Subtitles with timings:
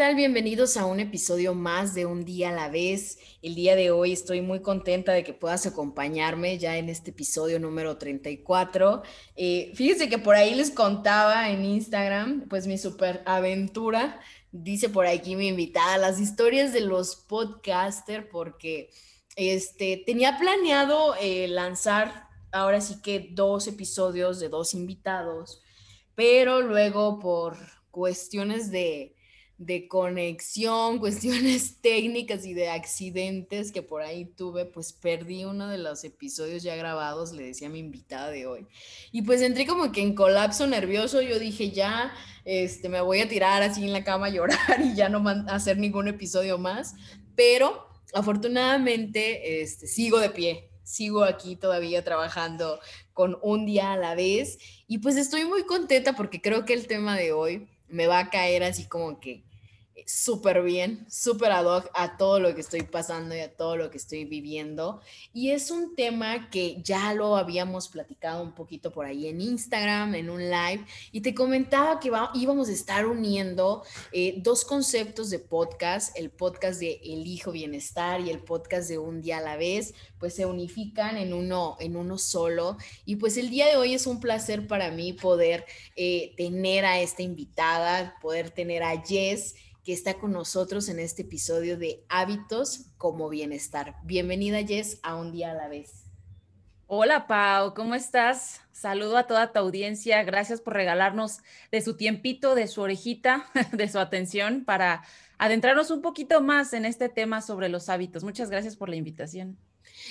[0.00, 3.18] Bienvenidos a un episodio más de Un día a la vez.
[3.42, 7.60] El día de hoy estoy muy contenta de que puedas acompañarme ya en este episodio
[7.60, 9.02] número 34.
[9.36, 14.18] Eh, fíjense que por ahí les contaba en Instagram, pues mi super aventura,
[14.52, 18.88] dice por aquí mi invitada, las historias de los podcasters, porque
[19.36, 25.62] este, tenía planeado eh, lanzar ahora sí que dos episodios de dos invitados,
[26.14, 27.58] pero luego por
[27.90, 29.14] cuestiones de
[29.60, 35.76] de conexión, cuestiones técnicas y de accidentes que por ahí tuve, pues perdí uno de
[35.76, 38.66] los episodios ya grabados, le decía a mi invitada de hoy.
[39.12, 42.10] Y pues entré como que en colapso nervioso, yo dije ya,
[42.46, 45.76] este, me voy a tirar así en la cama a llorar y ya no hacer
[45.76, 46.94] ningún episodio más,
[47.36, 52.80] pero afortunadamente este, sigo de pie, sigo aquí todavía trabajando
[53.12, 56.86] con un día a la vez y pues estoy muy contenta porque creo que el
[56.86, 59.49] tema de hoy me va a caer así como que
[60.06, 63.90] súper bien, súper ad hoc a todo lo que estoy pasando y a todo lo
[63.90, 65.00] que estoy viviendo.
[65.32, 70.14] Y es un tema que ya lo habíamos platicado un poquito por ahí en Instagram,
[70.14, 75.38] en un live, y te comentaba que íbamos a estar uniendo eh, dos conceptos de
[75.38, 79.56] podcast, el podcast de El Hijo Bienestar y el podcast de Un Día a la
[79.56, 82.76] Vez, pues se unifican en uno, en uno solo.
[83.04, 85.64] Y pues el día de hoy es un placer para mí poder
[85.96, 89.54] eh, tener a esta invitada, poder tener a Jess
[89.90, 93.96] que está con nosotros en este episodio de Hábitos como Bienestar.
[94.04, 96.04] Bienvenida Jess a Un Día a la Vez.
[96.86, 98.60] Hola Pau, ¿cómo estás?
[98.70, 100.22] Saludo a toda tu audiencia.
[100.22, 101.38] Gracias por regalarnos
[101.72, 105.02] de su tiempito, de su orejita, de su atención para
[105.38, 108.22] adentrarnos un poquito más en este tema sobre los hábitos.
[108.22, 109.58] Muchas gracias por la invitación.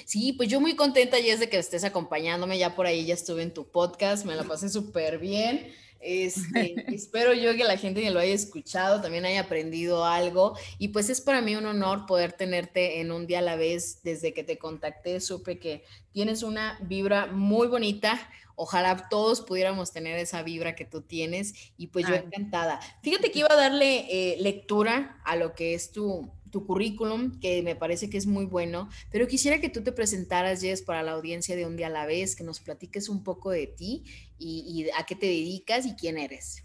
[0.03, 2.57] Sí, pues yo muy contenta, Jess, de que estés acompañándome.
[2.57, 5.71] Ya por ahí ya estuve en tu podcast, me la pasé súper bien.
[5.99, 10.89] Este, espero yo que la gente que lo haya escuchado también haya aprendido algo y
[10.89, 14.01] pues es para mí un honor poder tenerte en un día a la vez.
[14.03, 18.19] Desde que te contacté supe que tienes una vibra muy bonita.
[18.55, 22.81] Ojalá todos pudiéramos tener esa vibra que tú tienes y pues yo encantada.
[23.01, 27.61] Fíjate que iba a darle eh, lectura a lo que es tu, tu currículum, que
[27.61, 31.11] me parece que es muy bueno, pero quisiera que tú te presentaras, Jess, para la
[31.11, 34.03] audiencia de Un Día a la Vez, que nos platiques un poco de ti
[34.37, 36.63] y, a qué te dedicas y quién eres.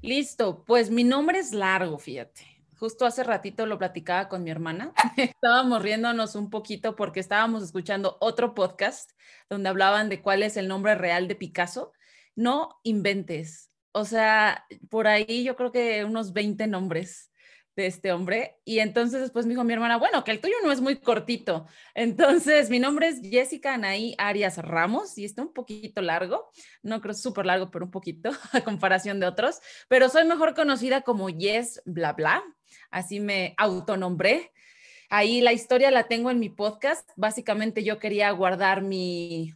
[0.00, 2.42] Listo, pues mi nombre es largo, fíjate.
[2.76, 4.92] Justo hace ratito lo platicaba con mi hermana.
[5.16, 9.12] estábamos riéndonos un poquito porque estábamos escuchando otro podcast
[9.48, 11.92] donde hablaban de cuál es el nombre real de Picasso.
[12.34, 13.70] No inventes.
[13.92, 17.31] O sea, por ahí yo creo que unos 20 nombres
[17.76, 18.58] de este hombre.
[18.64, 21.66] Y entonces después me dijo mi hermana, bueno, que el tuyo no es muy cortito.
[21.94, 26.50] Entonces, mi nombre es Jessica Anaí Arias Ramos y está un poquito largo,
[26.82, 31.02] no creo súper largo, pero un poquito a comparación de otros, pero soy mejor conocida
[31.02, 32.42] como Yes Bla Bla,
[32.90, 34.52] así me autonombré.
[35.08, 37.10] Ahí la historia la tengo en mi podcast.
[37.16, 39.52] Básicamente yo quería guardar mi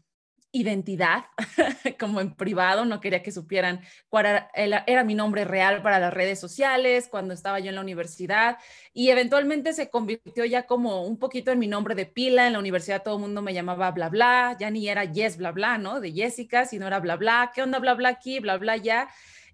[0.60, 1.24] identidad,
[1.98, 6.40] como en privado, no quería que supieran cuál era, mi nombre real para las redes
[6.40, 8.58] sociales cuando estaba yo en la universidad
[8.92, 12.58] y eventualmente se convirtió ya como un poquito en mi nombre de pila, en la
[12.58, 16.00] universidad todo el mundo me llamaba bla bla, ya ni era yes bla bla, ¿no?
[16.00, 19.08] De Jessica, sino era bla bla, ¿qué onda bla bla aquí, bla bla ya?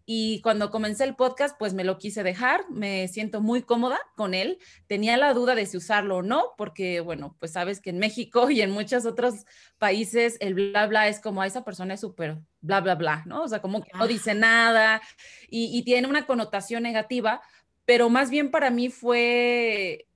[0.04, 4.34] Y cuando comencé el podcast, pues me lo quise dejar, me siento muy cómoda con
[4.34, 4.58] él.
[4.86, 8.50] Tenía la duda de si usarlo o no, porque bueno, pues sabes que en México
[8.50, 9.44] y en muchos otros
[9.78, 13.42] países el bla bla es como a esa persona es súper bla bla bla, ¿no?
[13.42, 15.02] O sea, como que no dice nada
[15.48, 17.42] y, y tiene una connotación negativa,
[17.84, 20.06] pero más bien para mí fue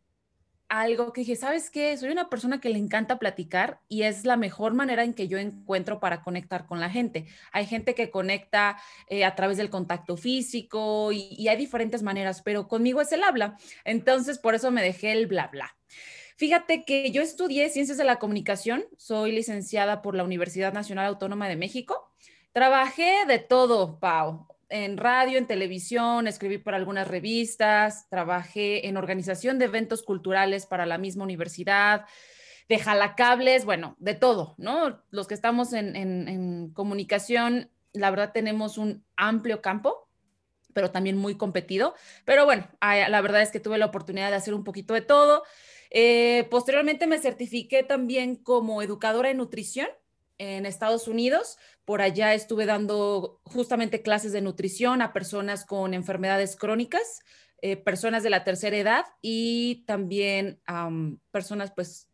[0.69, 1.97] algo que dije, ¿sabes qué?
[1.97, 5.39] Soy una persona que le encanta platicar y es la mejor manera en que yo
[5.39, 7.27] encuentro para conectar con la gente.
[7.53, 8.79] Hay gente que conecta
[9.09, 13.23] eh, a través del contacto físico y, y, hay diferentes maneras, pero conmigo es el
[13.23, 13.57] habla.
[13.85, 15.77] Entonces, por eso me dejé el bla, bla.
[16.37, 21.49] Fíjate que yo estudié ciencias de la comunicación, soy licenciada por la Universidad Nacional Autónoma
[21.49, 22.13] de México.
[22.53, 29.59] Trabajé de todo, Pau en radio, en televisión, escribí para algunas revistas, trabajé en organización
[29.59, 32.07] de eventos culturales para la misma universidad,
[32.69, 35.03] de jalacables, bueno, de todo, ¿no?
[35.11, 40.09] Los que estamos en, comunicación, la verdad tenemos un amplio campo,
[40.73, 41.95] pero también muy competido.
[42.25, 45.45] Pero bueno, la verdad es que tuve la oportunidad de hacer un poquito de todo.
[45.91, 49.89] Eh, posteriormente me certifiqué también como educadora en nutrición
[50.39, 51.59] en Estados Unidos.
[51.85, 57.21] Por allá estuve dando justamente clases de nutrición a personas con enfermedades crónicas,
[57.63, 60.61] eh, personas de la tercera edad y también
[61.31, 62.09] personas pues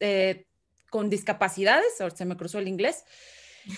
[0.00, 0.46] eh,
[0.90, 3.04] con discapacidades, ahora se me cruzó el inglés.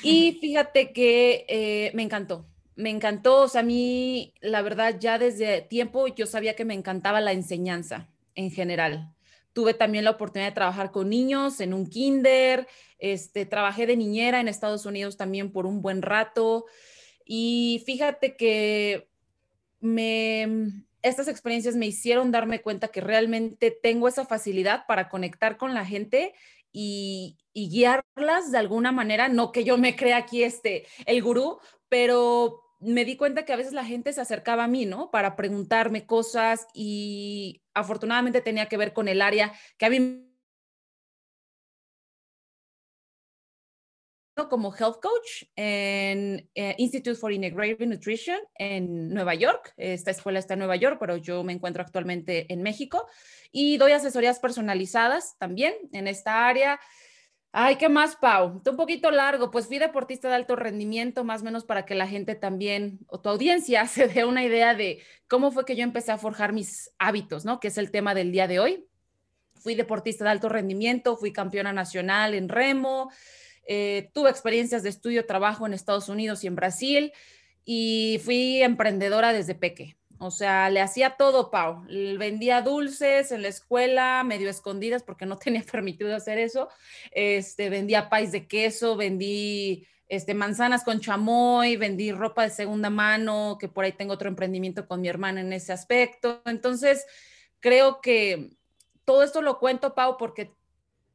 [0.02, 2.46] Y fíjate que eh, me encantó,
[2.76, 6.74] me encantó, o sea, a mí la verdad ya desde tiempo yo sabía que me
[6.74, 9.14] encantaba la enseñanza en general.
[9.52, 12.66] Tuve también la oportunidad de trabajar con niños en un kinder,
[12.98, 16.66] este, trabajé de niñera en Estados Unidos también por un buen rato.
[17.24, 19.08] Y fíjate que
[19.80, 25.74] me, estas experiencias me hicieron darme cuenta que realmente tengo esa facilidad para conectar con
[25.74, 26.34] la gente
[26.72, 31.58] y, y, guiarlas de alguna manera, no que yo me crea aquí este, el gurú,
[31.88, 35.10] pero me di cuenta que a veces la gente se acercaba a mí, ¿no?
[35.10, 40.24] Para preguntarme cosas y afortunadamente tenía que ver con el área que a mí
[44.48, 49.74] como health coach en eh, Institute for Integrative Nutrition en Nueva York.
[49.76, 53.08] Esta escuela está en Nueva York, pero yo me encuentro actualmente en México
[53.50, 56.78] y doy asesorías personalizadas también en esta área.
[57.52, 58.62] Ay, ¿qué más, Pau?
[58.64, 62.06] un poquito largo, pues fui deportista de alto rendimiento, más o menos para que la
[62.06, 66.12] gente también, o tu audiencia, se dé una idea de cómo fue que yo empecé
[66.12, 67.58] a forjar mis hábitos, ¿no?
[67.58, 68.86] Que es el tema del día de hoy.
[69.54, 73.10] Fui deportista de alto rendimiento, fui campeona nacional en remo,
[73.66, 77.12] eh, tuve experiencias de estudio, trabajo en Estados Unidos y en Brasil,
[77.64, 79.97] y fui emprendedora desde peque.
[80.18, 81.84] O sea, le hacía todo, Pau.
[82.18, 86.68] Vendía dulces en la escuela, medio escondidas porque no tenía permitido hacer eso.
[87.12, 93.58] Este, vendía pais de queso, vendí este, manzanas con chamoy, vendí ropa de segunda mano,
[93.60, 96.42] que por ahí tengo otro emprendimiento con mi hermana en ese aspecto.
[96.46, 97.06] Entonces,
[97.60, 98.56] creo que
[99.04, 100.52] todo esto lo cuento, Pau, porque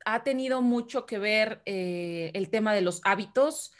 [0.05, 3.73] ha tenido mucho que ver eh, el tema de los hábitos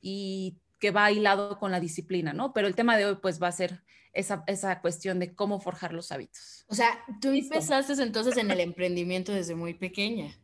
[0.00, 2.52] y que va hilado con la disciplina, ¿no?
[2.52, 5.92] Pero el tema de hoy, pues, va a ser esa, esa cuestión de cómo forjar
[5.92, 6.64] los hábitos.
[6.68, 10.36] O sea, tú empezaste entonces en el emprendimiento desde muy pequeña.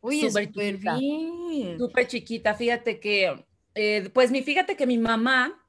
[0.00, 1.78] Uy, súper bien.
[1.78, 2.54] Súper chiquita.
[2.54, 5.62] Fíjate que, eh, pues mi, fíjate que mi mamá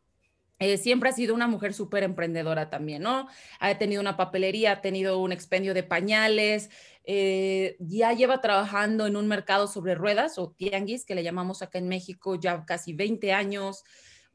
[0.59, 3.27] eh, siempre ha sido una mujer súper emprendedora también, ¿no?
[3.59, 6.69] Ha tenido una papelería, ha tenido un expendio de pañales,
[7.03, 11.77] eh, ya lleva trabajando en un mercado sobre ruedas o tianguis, que le llamamos acá
[11.79, 13.83] en México, ya casi 20 años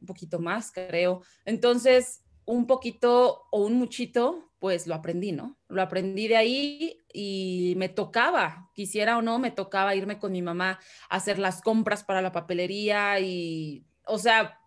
[0.00, 1.22] un poquito más, creo.
[1.44, 5.58] Entonces, un poquito o un muchito, pues lo aprendí, ¿no?
[5.68, 10.42] Lo aprendí de ahí y me tocaba, quisiera o no, me tocaba irme con mi
[10.42, 10.78] mamá
[11.08, 14.60] a hacer las compras para la papelería y, o sea,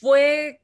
[0.00, 0.61] fue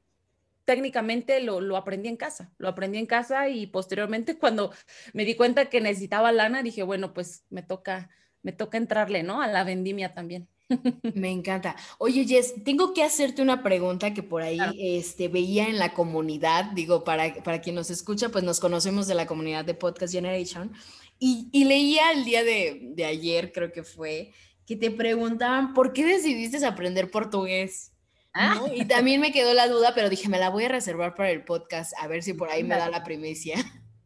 [0.69, 4.71] técnicamente lo, lo, aprendí en casa, lo aprendí en casa y posteriormente cuando
[5.13, 8.11] me di cuenta que necesitaba lana, dije, bueno, pues me toca,
[8.43, 9.41] me toca entrarle, ¿no?
[9.41, 10.47] A la vendimia también.
[11.15, 11.75] Me encanta.
[11.97, 16.65] Oye, Jess, tengo que hacerte una pregunta que por ahí este, veía en la comunidad,
[16.65, 20.71] digo, para, para quien nos escucha, pues nos conocemos de la comunidad de Podcast Generation,
[21.17, 24.33] y, y leía el día de, de, ayer, creo que fue,
[24.67, 27.91] que te preguntaban, ¿por qué decidiste aprender portugués?
[28.33, 28.61] Ah.
[28.73, 31.43] Y también me quedó la duda, pero dije, me la voy a reservar para el
[31.43, 33.55] podcast, a ver si por ahí me da la primicia.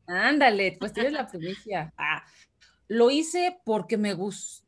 [0.07, 1.93] Ándale, pues tienes la primicia.
[1.97, 2.23] Ah,
[2.87, 4.63] lo hice porque me gusta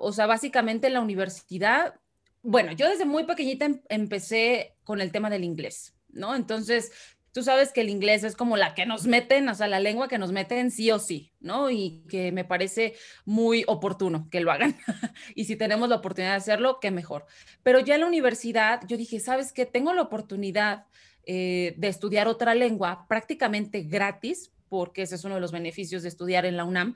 [0.00, 1.94] o sea, básicamente en la universidad,
[2.42, 6.34] bueno, yo desde muy pequeñita em, empecé con el tema del inglés, ¿no?
[6.34, 6.92] Entonces,
[7.36, 10.08] tú sabes que el inglés es como la que nos meten, o sea, la lengua
[10.08, 11.68] que nos meten sí o sí, ¿no?
[11.70, 12.94] Y que me parece
[13.26, 14.74] muy oportuno que lo hagan.
[15.34, 17.26] y si tenemos la oportunidad de hacerlo, qué mejor.
[17.62, 19.66] Pero ya en la universidad, yo dije, ¿sabes qué?
[19.66, 20.86] Tengo la oportunidad
[21.26, 26.08] eh, de estudiar otra lengua prácticamente gratis, porque ese es uno de los beneficios de
[26.08, 26.94] estudiar en la UNAM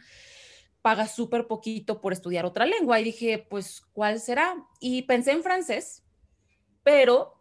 [0.81, 2.99] paga súper poquito por estudiar otra lengua.
[2.99, 4.55] Y dije, pues, ¿cuál será?
[4.81, 6.03] Y pensé en francés,
[6.83, 7.40] pero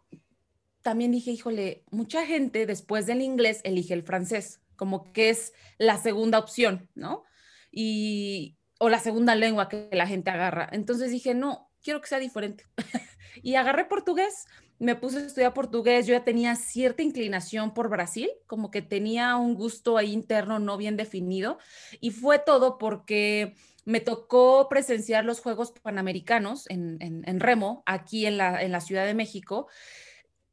[0.82, 5.98] también dije, híjole, mucha gente después del inglés elige el francés, como que es la
[5.98, 7.24] segunda opción, ¿no?
[7.70, 10.68] Y, o la segunda lengua que la gente agarra.
[10.72, 12.64] Entonces dije, no, quiero que sea diferente.
[13.42, 14.46] y agarré portugués
[14.80, 19.36] me puse a estudiar portugués, yo ya tenía cierta inclinación por Brasil, como que tenía
[19.36, 21.58] un gusto ahí interno no bien definido,
[22.00, 28.80] y fue todo porque me tocó presenciar los Juegos Panamericanos en, Remo, aquí en la,
[28.80, 29.68] Ciudad de México,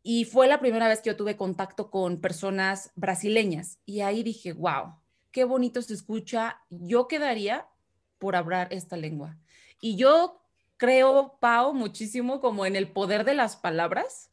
[0.10, 4.54] y fue la primera vez que yo tuve contacto con personas brasileñas, y ahí dije,
[4.54, 4.96] wow,
[5.32, 7.68] qué bonito se escucha, yo quedaría
[8.18, 9.38] por hablar esta lengua.
[9.82, 10.42] Y yo
[10.78, 14.32] creo, Pau, muchísimo como en el poder de las palabras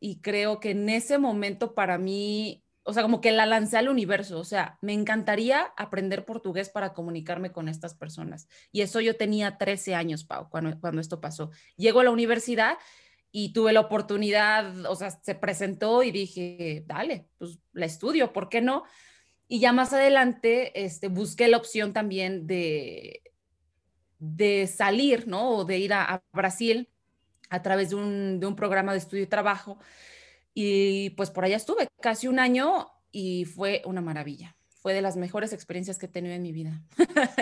[0.00, 3.88] y creo que en ese momento para mí o sea, como que la lancé al
[3.88, 8.48] universo, o sea, me encantaría aprender portugués para comunicarme con estas personas.
[8.72, 11.52] Y eso yo tenía 13 años, Pau, cuando, cuando esto pasó.
[11.76, 12.76] Llego a la universidad
[13.32, 18.50] y tuve la oportunidad, o sea, se presentó y dije, dale, pues la estudio, ¿por
[18.50, 18.84] qué no?
[19.48, 23.22] Y ya más adelante este, busqué la opción también de,
[24.18, 25.48] de salir, ¿no?
[25.48, 26.90] O de ir a, Brasil
[27.48, 29.78] a través de un, de un programa de estudio y trabajo.
[30.54, 34.56] Y pues por allá estuve casi un año y fue una maravilla.
[34.82, 36.82] Fue de las mejores experiencias que he tenido en mi vida.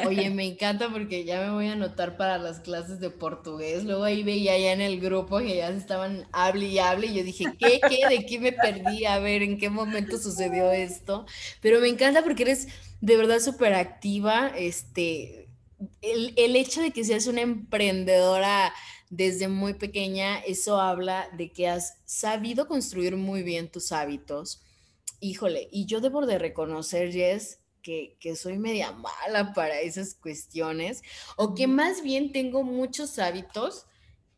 [0.07, 3.85] Oye, me encanta porque ya me voy a anotar para las clases de portugués.
[3.85, 7.15] Luego ahí veía ya en el grupo que ya se estaban hable y hable y
[7.15, 8.07] yo dije, ¿qué, qué?
[8.11, 9.07] ¿De qué me perdí?
[9.07, 11.25] A ver, ¿en qué momento sucedió esto?
[11.63, 12.69] Pero me encanta porque eres
[13.01, 14.53] de verdad súper activa.
[14.55, 15.49] Este,
[16.03, 18.75] el, el hecho de que seas una emprendedora
[19.09, 24.61] desde muy pequeña, eso habla de que has sabido construir muy bien tus hábitos.
[25.21, 31.03] Híjole, y yo debo de reconocer, Jess, que, que, soy media mala para esas cuestiones,
[31.37, 33.87] o que más bien tengo muchos hábitos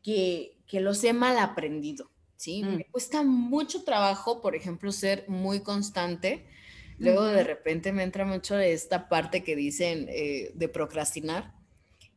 [0.02, 2.62] que, que los he mal aprendido, ¿sí?
[2.62, 2.76] Mm.
[2.76, 6.46] Me cuesta mucho trabajo, por ejemplo, ser muy constante.
[6.98, 11.52] Luego de repente me entra mucho de esta parte que dicen eh, de procrastinar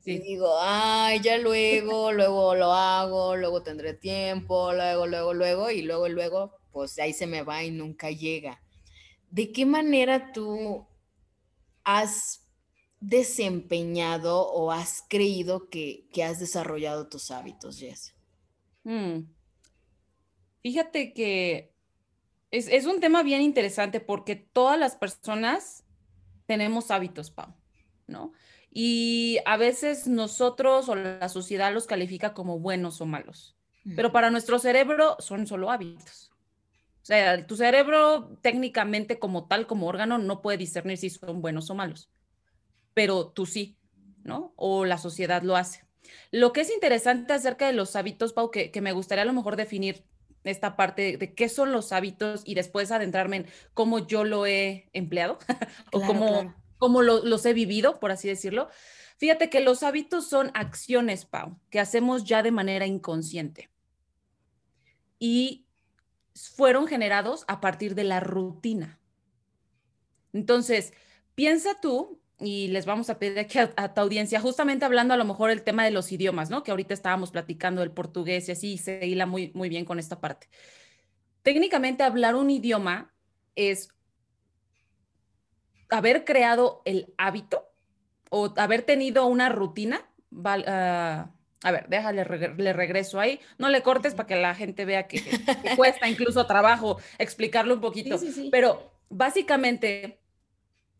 [0.05, 5.81] y digo, ay, ya luego, luego lo hago, luego tendré tiempo, luego, luego, luego, y
[5.81, 8.61] luego, luego, pues ahí se me va y nunca llega.
[9.29, 10.85] ¿De qué manera tú
[11.85, 12.45] has
[12.99, 18.13] desempeñado o has creído que, has desarrollado tus hábitos, Jess?
[18.83, 19.21] Mm.
[20.63, 21.73] Fíjate que
[22.51, 25.85] es, es, un tema bien interesante porque todas las personas
[26.45, 27.55] tenemos hábitos, Pau,
[28.05, 28.33] ¿no?
[28.69, 33.55] y a veces nosotros o la sociedad los califica como buenos o malos,
[33.95, 36.34] pero para nuestro cerebro son solo hábitos.
[37.05, 41.69] O sea, tu cerebro técnicamente como tal, como órgano, no puede discernir si son buenos
[41.69, 42.09] o malos,
[42.95, 43.77] pero tú sí,
[44.23, 44.53] ¿no?
[44.55, 45.85] O la sociedad lo hace.
[46.31, 49.55] Lo que es interesante acerca de los hábitos, Pau, que, me gustaría a lo mejor
[49.55, 50.03] definir
[50.43, 54.89] esta parte de qué son los hábitos y después adentrarme en cómo yo lo he
[54.91, 55.37] empleado
[55.91, 58.67] o cómo, como los he vivido, por así decirlo.
[59.19, 63.69] Fíjate que los hábitos son acciones, Pau, que hacemos ya de manera inconsciente.
[65.19, 65.64] Y
[66.35, 68.99] fueron generados a partir de la rutina.
[70.33, 70.93] Entonces,
[71.33, 75.23] piensa tú, y les vamos a pedir aquí a, tu audiencia, justamente hablando a lo
[75.23, 76.63] mejor el tema de los idiomas, ¿no?
[76.63, 80.19] Que ahorita estábamos platicando del portugués y así se hila muy, muy bien con esta
[80.19, 80.49] parte.
[81.43, 83.13] Técnicamente, hablar un idioma
[83.55, 83.89] es
[85.89, 87.69] haber creado el hábito
[88.29, 90.05] o haber tenido una rutina,
[90.43, 91.31] ah,
[91.65, 92.23] a ver, déjale,
[92.57, 93.39] le regreso ahí.
[93.57, 95.23] No le cortes para que la gente vea que,
[95.75, 98.19] cuesta incluso trabajo explicarlo un poquito.
[98.51, 100.19] Pero básicamente,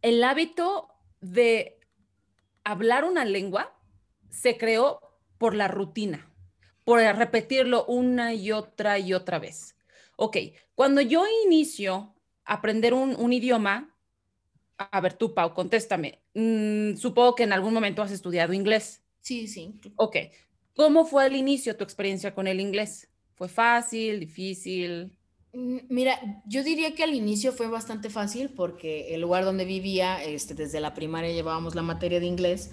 [0.01, 0.89] el hábito
[1.21, 1.79] de
[2.63, 3.77] hablar una lengua
[4.31, 5.01] se creó
[5.37, 6.33] por la rutina,
[6.83, 9.75] por repetirlo una y otra y otra vez.
[10.15, 10.37] Ok,
[10.73, 13.95] cuando yo inicio a aprender un, un idioma,
[14.79, 16.23] a ver, tú, Pau, contéstame.
[16.33, 19.03] Mm, supongo que en algún momento has estudiado inglés.
[19.21, 19.79] Sí, sí.
[19.95, 20.17] Ok.
[20.75, 23.07] ¿Cómo fue al inicio tu experiencia con el inglés?
[23.35, 25.17] ¿Fue fácil, difícil?
[25.53, 30.21] Mm, mira, yo diría que al inicio fue bastante fácil porque el lugar donde vivía,
[30.21, 32.71] este, desde la primaria llevábamos la materia de inglés,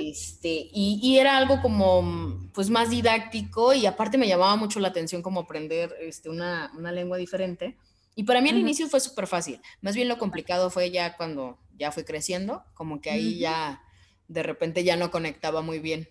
[0.00, 4.88] este, y, y, era algo como, pues más didáctico y aparte me llamaba mucho la
[4.88, 7.76] atención como aprender este, una, una lengua diferente.
[8.14, 9.60] Y para mí al inicio fue súper fácil.
[9.80, 13.82] Más bien lo complicado fue ya cuando ya fui creciendo, como que ahí ya
[14.28, 16.08] de repente ya no conectaba muy bien.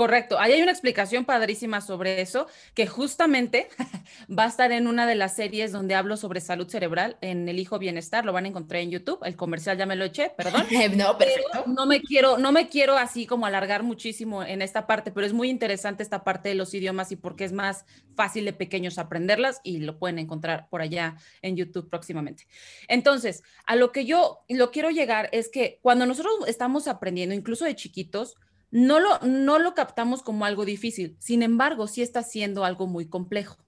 [0.00, 0.40] Correcto.
[0.40, 3.68] Ahí hay una explicación padrísima sobre eso, que justamente
[4.38, 7.58] va a estar en una de las series donde hablo sobre salud cerebral en El
[7.58, 8.24] Hijo Bienestar.
[8.24, 9.18] Lo van a encontrar en YouTube.
[9.24, 10.64] El comercial ya me lo eché, perdón.
[10.96, 11.64] no, perfecto.
[11.66, 15.34] no me quiero, no me quiero así como alargar muchísimo en esta parte, pero es
[15.34, 17.84] muy interesante esta parte de los idiomas y porque es más
[18.16, 22.46] fácil de pequeños aprenderlas y lo pueden encontrar por allá en YouTube próximamente.
[22.88, 27.66] Entonces, a lo que yo lo quiero llegar es que cuando nosotros estamos aprendiendo, incluso
[27.66, 28.36] de chiquitos,
[28.70, 33.08] no lo, no lo captamos como algo difícil, sin embargo, sí está siendo algo muy
[33.08, 33.58] complejo,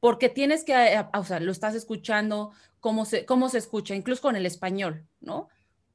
[0.00, 4.22] porque tienes que, eh, o sea, lo estás escuchando, cómo se, cómo se escucha, incluso
[4.22, 5.48] con el español, ¿no?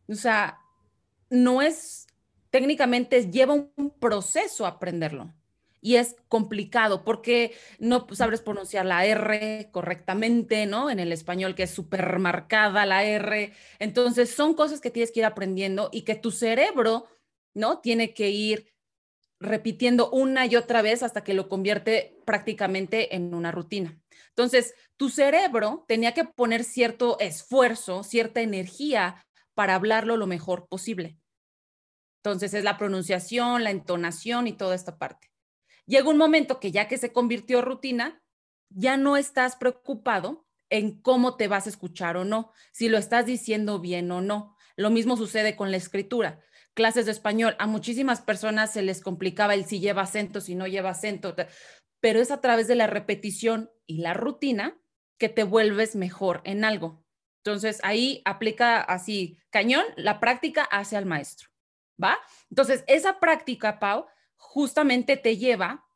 [0.07, 0.59] O sea,
[1.29, 2.07] no es,
[2.49, 5.33] técnicamente lleva un proceso aprenderlo
[5.81, 10.89] y es complicado porque no sabes pronunciar la R correctamente, ¿no?
[10.89, 13.53] En el español que es súper marcada la R.
[13.79, 17.07] Entonces son cosas que tienes que ir aprendiendo y que tu cerebro
[17.57, 17.79] ¿no?
[17.79, 18.71] Tiene que ir
[19.39, 23.99] repitiendo una y otra vez hasta que lo convierte prácticamente en una rutina.
[24.29, 31.17] Entonces, tu cerebro tenía que poner cierto esfuerzo, cierta energía para hablarlo lo mejor posible.
[32.23, 35.31] Entonces, es la pronunciación, la entonación y toda esta parte.
[35.85, 38.21] Llega un momento que ya que se convirtió rutina,
[38.69, 43.25] ya no estás preocupado en cómo te vas a escuchar o no, si lo estás
[43.25, 44.55] diciendo bien o no.
[44.75, 46.41] Lo mismo sucede con la escritura.
[46.77, 50.67] Clases de español, a muchísimas personas se les complicaba el si lleva acento, si no
[50.67, 51.35] lleva acento,
[51.99, 54.79] pero es a través de la repetición y la rutina
[55.17, 57.03] que te vuelves mejor en algo.
[57.43, 61.49] Entonces ahí aplica así, cañón, la práctica hace al maestro,
[61.99, 62.19] ¿va?
[62.51, 64.05] Entonces esa práctica, Pau,
[64.35, 65.89] justamente te lleva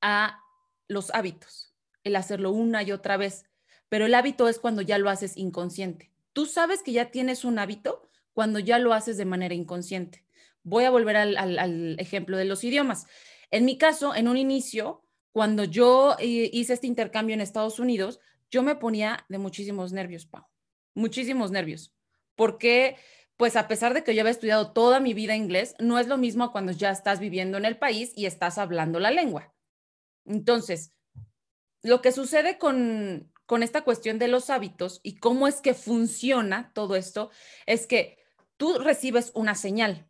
[0.00, 0.40] a
[0.86, 3.50] los hábitos, el hacerlo una y otra vez
[3.90, 6.12] pero el hábito es cuando ya lo haces inconsciente.
[6.32, 10.24] Tú sabes que ya tienes un hábito cuando ya lo haces de manera inconsciente.
[10.62, 13.06] Voy a volver al, ejemplo de los idiomas.
[13.50, 18.20] En mi caso, en un inicio, cuando yo eh, hice este intercambio en Estados Unidos,
[18.50, 20.46] yo me ponía de muchísimos nervios, Pau,
[20.94, 21.94] muchísimos nervios,
[22.34, 22.96] porque
[23.36, 26.18] pues a pesar de que yo había estudiado toda mi vida inglés, no es lo
[26.18, 29.54] mismo cuando ya estás viviendo en el país y estás hablando la lengua.
[30.26, 30.92] Entonces,
[31.82, 36.70] lo que sucede con, con esta cuestión de los hábitos y cómo es que funciona
[36.74, 37.30] todo esto,
[37.64, 38.19] es que
[38.60, 40.06] tú recibes una señal.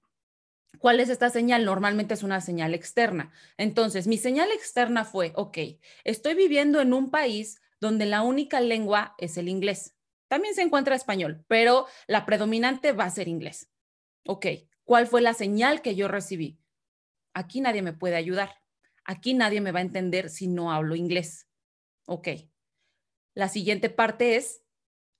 [0.81, 1.65] ¿Cuál es esta señal?
[1.65, 3.33] Normalmente es una señal externa.
[3.57, 5.57] Entonces, mi señal externa fue, ok,
[6.03, 9.95] estoy viviendo en un país donde la única lengua es el inglés.
[10.27, 13.71] También se encuentra español, pero la predominante va a ser inglés.
[14.27, 14.47] Ok,
[14.83, 16.59] ¿cuál fue la señal que yo recibí?
[17.35, 18.51] Aquí nadie me puede ayudar.
[19.05, 21.47] Aquí nadie me va a entender si no hablo inglés.
[22.05, 22.29] Ok,
[23.33, 24.65] la siguiente parte es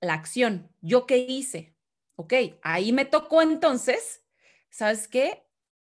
[0.01, 0.75] la acción.
[0.81, 1.77] ¿Yo qué hice?
[2.21, 4.23] Ok, ahí me tocó entonces,
[4.69, 5.43] ¿sabes qué?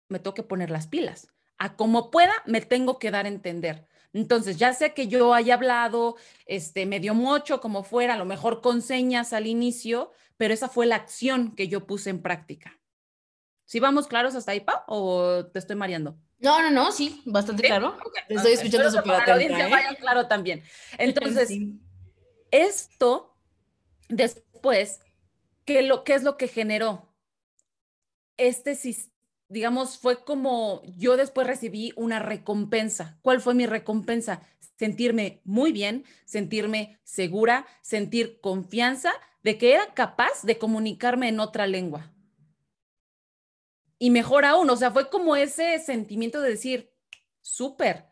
[0.07, 1.27] Me tengo que poner las pilas.
[1.59, 3.87] A como pueda, me tengo que dar a entender.
[4.13, 6.15] Entonces, ya sé que yo haya hablado,
[6.47, 10.87] este, medio mocho, como fuera, a lo mejor con señas al inicio, pero esa fue
[10.87, 12.81] la acción que yo puse en práctica.
[13.65, 14.85] ¿Sí vamos claros hasta ahí, Pa?
[14.87, 16.17] ¿O te estoy mareando?
[16.39, 17.95] No, no, no, sí, bastante claro.
[18.27, 19.67] Te estoy escuchando súper atenta.
[19.67, 19.97] ¿eh?
[19.99, 20.63] claro también.
[20.97, 21.51] Entonces,
[22.49, 23.37] esto
[24.09, 24.99] después,
[25.65, 27.07] ¿qué, lo, ¿qué es lo que generó?
[28.37, 28.77] Este,
[29.49, 33.17] digamos, fue como yo después recibí una recompensa.
[33.21, 34.41] ¿Cuál fue mi recompensa?
[34.77, 39.11] Sentirme muy bien, sentirme segura, sentir confianza
[39.43, 42.11] de que era capaz de comunicarme en otra lengua.
[43.99, 46.91] Y mejor aún, o sea, fue como ese sentimiento de decir,
[47.41, 48.05] súper,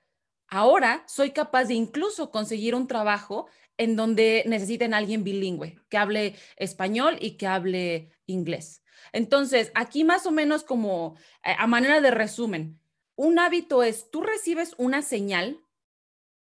[0.47, 3.47] ahora soy capaz de incluso conseguir un trabajo
[3.81, 8.83] en donde necesiten alguien bilingüe, que hable español y que hable inglés.
[9.11, 12.79] Entonces, aquí más o menos como eh, a manera de resumen,
[13.15, 15.65] un hábito es, tú recibes una señal,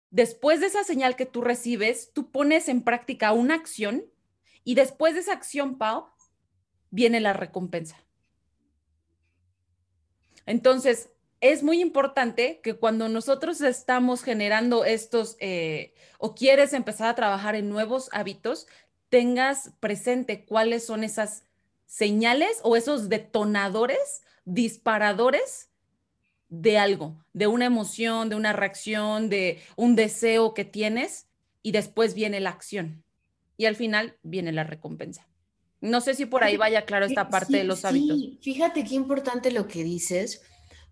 [0.09, 4.03] después de esa señal que tú recibes, tú pones en práctica una acción
[4.63, 6.07] y después de esa acción, Pau,
[6.89, 8.03] viene la recompensa.
[10.47, 17.15] Entonces, es muy importante que cuando nosotros estamos generando estos eh, o quieres empezar a
[17.15, 18.67] trabajar en nuevos hábitos,
[19.09, 21.43] tengas presente cuáles son esas
[21.87, 25.69] señales o esos detonadores, disparadores
[26.47, 31.27] de algo, de una emoción, de una reacción, de un deseo que tienes
[31.63, 33.03] y después viene la acción
[33.57, 35.27] y al final viene la recompensa.
[35.81, 38.17] No sé si por ahí vaya claro esta parte de los hábitos.
[38.17, 40.43] Sí, fíjate qué importante lo que dices,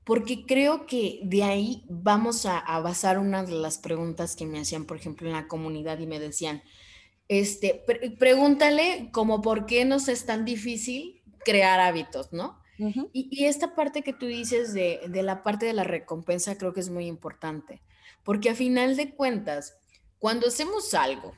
[0.10, 4.86] porque creo que de ahí vamos a, basar una de las preguntas que me hacían,
[4.86, 6.64] por ejemplo, en la comunidad y me decían,
[7.28, 7.86] este,
[8.18, 12.60] pregúntale como por qué nos es tan difícil crear hábitos, ¿no?
[13.14, 16.80] y, esta parte que tú dices de, de la parte de la recompensa creo que
[16.80, 17.84] es muy importante,
[18.24, 19.78] porque a final de cuentas,
[20.18, 21.36] cuando hacemos algo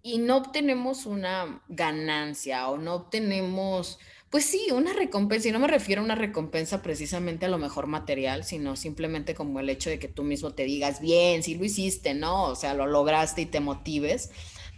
[0.00, 3.98] y no obtenemos una ganancia o no obtenemos
[4.32, 7.86] pues sí, una recompensa, y no me refiero a una recompensa precisamente a lo mejor
[7.86, 11.66] material, sino simplemente como el hecho de que tú mismo te digas, bien, sí lo
[11.66, 12.44] hiciste, ¿no?
[12.44, 14.30] O sea, lo lograste y te motives,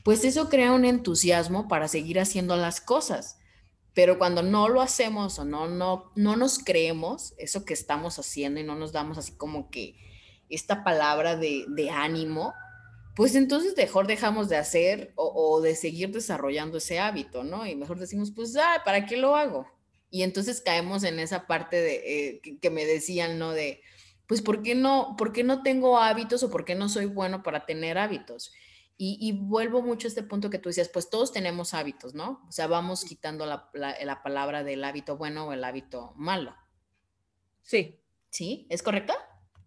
[0.02, 3.38] pues eso crea un entusiasmo para seguir haciendo las cosas.
[3.94, 8.58] Pero cuando no lo hacemos o no, no, no nos creemos eso que estamos haciendo
[8.58, 9.94] y no nos damos así como que
[10.48, 12.54] esta palabra de, de ánimo,
[13.14, 17.66] pues entonces mejor dejamos de hacer o, de seguir desarrollando ese hábito, ¿no?
[17.66, 19.68] Y mejor decimos, pues, ah, ¿para qué lo hago?
[20.11, 23.53] Y entonces caemos en esa parte de, eh, que, me decían, ¿no?
[23.53, 23.83] De,
[24.27, 27.42] pues, ¿por qué, no, ¿por qué no tengo hábitos o por qué no soy bueno
[27.42, 28.53] para tener hábitos?
[28.96, 32.40] Y, vuelvo mucho a este punto que tú decías, pues todos tenemos hábitos, ¿no?
[32.48, 36.55] O sea, vamos quitando la, la palabra del hábito bueno o el hábito malo.
[37.62, 38.00] Sí.
[38.31, 38.66] ¿Sí?
[38.70, 39.14] ¿Es correcto?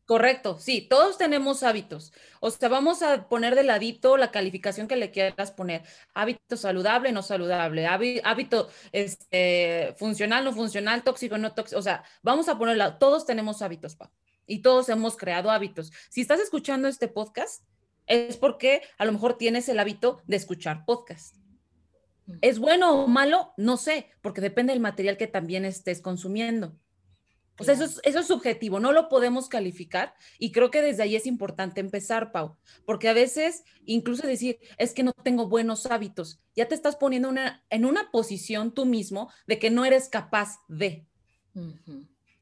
[0.08, 2.14] Correcto, sí, todos tenemos hábitos.
[2.40, 5.84] O sea, vamos a poner de ladito la calificación que le quieras poner.
[6.14, 7.86] Hábito saludable, no saludable.
[7.86, 11.78] Hábito este, funcional, no funcional, tóxico, no tóxico.
[11.78, 12.98] O sea, vamos a ponerla.
[13.00, 14.10] Todos tenemos hábitos, pa.
[14.46, 15.92] Y todos hemos creado hábitos.
[16.10, 17.66] Si estás escuchando este podcast,
[18.06, 21.36] es porque a lo mejor tienes el hábito de escuchar podcast.
[22.40, 23.54] ¿Es bueno o malo?
[23.58, 26.78] No sé, porque depende del material que también estés consumiendo.
[27.60, 31.04] O sea, eso es, eso es subjetivo, no lo podemos calificar y creo que desde
[31.04, 35.86] ahí es importante empezar, Pau, porque a veces incluso decir, es que no tengo buenos
[35.88, 40.10] hábitos, ya te estás poniendo una, en una posición tú mismo de que no eres
[40.10, 41.06] capaz de.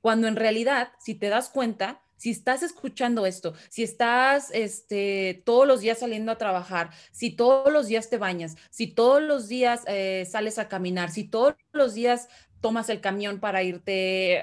[0.02, 5.68] Cuando en realidad, si te das cuenta, si estás escuchando esto, si estás este, todos
[5.68, 9.82] los días saliendo a trabajar, si todos los días te bañas, si todos los días
[9.88, 12.28] eh, sales a caminar, si todos los días
[12.66, 14.42] tomas el camión para irte,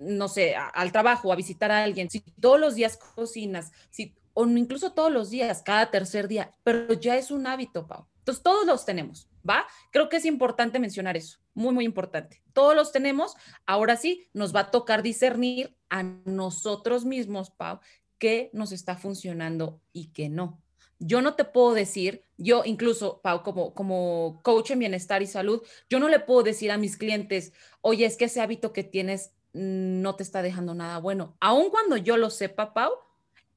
[0.00, 4.44] no sé, al trabajo, a visitar a alguien, si todos los días cocinas, si, o
[4.44, 8.08] incluso todos los días, cada tercer día, pero ya es un hábito, Pau.
[8.18, 9.68] Entonces, todos los tenemos, ¿va?
[9.92, 12.42] Creo que es importante mencionar eso, muy, muy importante.
[12.52, 17.78] Todos los tenemos, ahora sí, nos va a tocar discernir a nosotros mismos, Pau,
[18.18, 20.60] qué nos está funcionando y qué no.
[21.00, 25.62] Yo no te puedo decir, yo incluso, Pau, como, como coach en bienestar y salud,
[25.88, 29.32] yo no le puedo decir a mis clientes, oye, es que ese hábito que tienes
[29.52, 31.36] no te está dejando nada bueno.
[31.40, 32.92] Aun cuando yo lo sepa, Pau,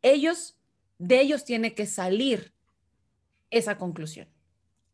[0.02, 0.58] ellos,
[0.98, 2.54] de ellos tiene que salir
[3.52, 4.28] esa conclusión.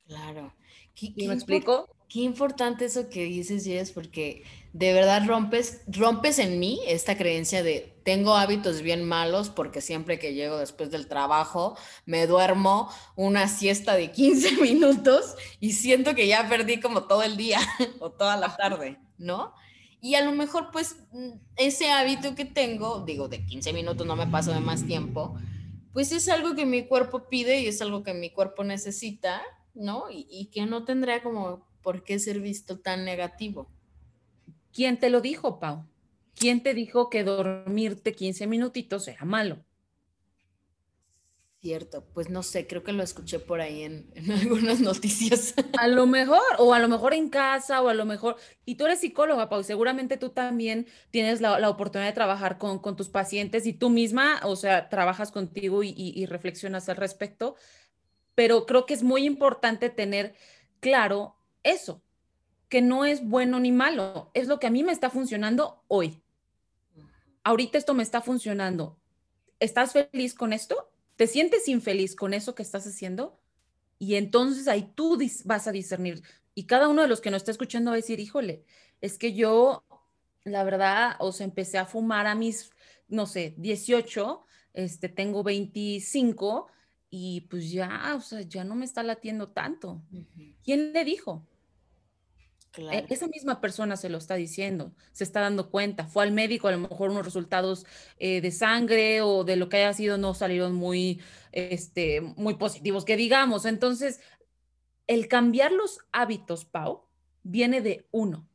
[0.08, 0.54] Claro.
[0.96, 1.88] ¿Qué, me explico?
[2.10, 7.64] Qué importante eso que dices, Jess, porque de verdad rompes, rompes en mí esta creencia
[7.64, 13.48] de tengo hábitos bien malos porque siempre que llego después del trabajo me duermo una
[13.48, 17.60] siesta de 15 minutos y siento que ya perdí como todo el día
[18.00, 19.54] o toda la tarde, ¿no?
[20.02, 20.96] Y a lo mejor pues
[21.56, 25.36] ese hábito que tengo, digo, de 15 minutos no me paso de más tiempo,
[25.94, 29.44] pues es algo que mi cuerpo pide y es algo que mi cuerpo necesita,
[29.76, 30.10] ¿no?
[30.10, 33.70] Y, y que no tendría como por qué ser visto tan negativo.
[34.74, 35.86] ¿Quién te lo dijo, Pau?
[36.40, 39.60] ¿Quién te dijo que dormirte 15 minutitos era malo?
[41.62, 44.10] Cierto, pues no sé, creo que lo escuché por ahí en,
[44.42, 45.54] algunas noticias.
[45.78, 48.86] A lo mejor, o a lo mejor en casa, o a lo mejor, y tú
[48.86, 53.74] eres psicóloga, Pau, seguramente tú también tienes la, oportunidad de trabajar con, tus pacientes y
[53.74, 57.58] tú misma, o sea, trabajas contigo y, y reflexionas al respecto,
[58.34, 60.36] pero creo que es muy importante tener
[60.80, 62.02] claro eso,
[62.70, 66.22] que no es bueno ni malo, es lo que a mí me está funcionando hoy.
[67.50, 69.00] Ahorita esto me está funcionando.
[69.60, 70.92] ¿Estás feliz con esto?
[71.16, 73.40] ¿Te sientes infeliz con eso que estás haciendo?
[73.98, 76.22] Y entonces ahí tú vas a discernir.
[76.54, 78.66] Y cada uno de los que nos está escuchando va a decir, híjole,
[79.02, 79.84] es que yo,
[80.44, 82.70] la verdad, o sea, empecé a fumar a mis,
[83.08, 86.68] no sé, 18, este, tengo 25
[87.10, 90.04] y pues ya, o sea, ya no me está latiendo tanto.
[90.64, 91.48] ¿Quién le dijo?
[92.78, 96.68] E, esa misma persona se lo está diciendo, se está dando cuenta, fue al médico,
[96.68, 97.86] a lo mejor unos resultados
[98.18, 103.06] eh, de sangre o de lo que haya sido no salieron muy, este, muy positivos,
[103.06, 103.66] que digamos.
[103.66, 104.22] Entonces,
[105.08, 107.08] el cambiar los hábitos, Pau,
[107.44, 108.48] viene de uno.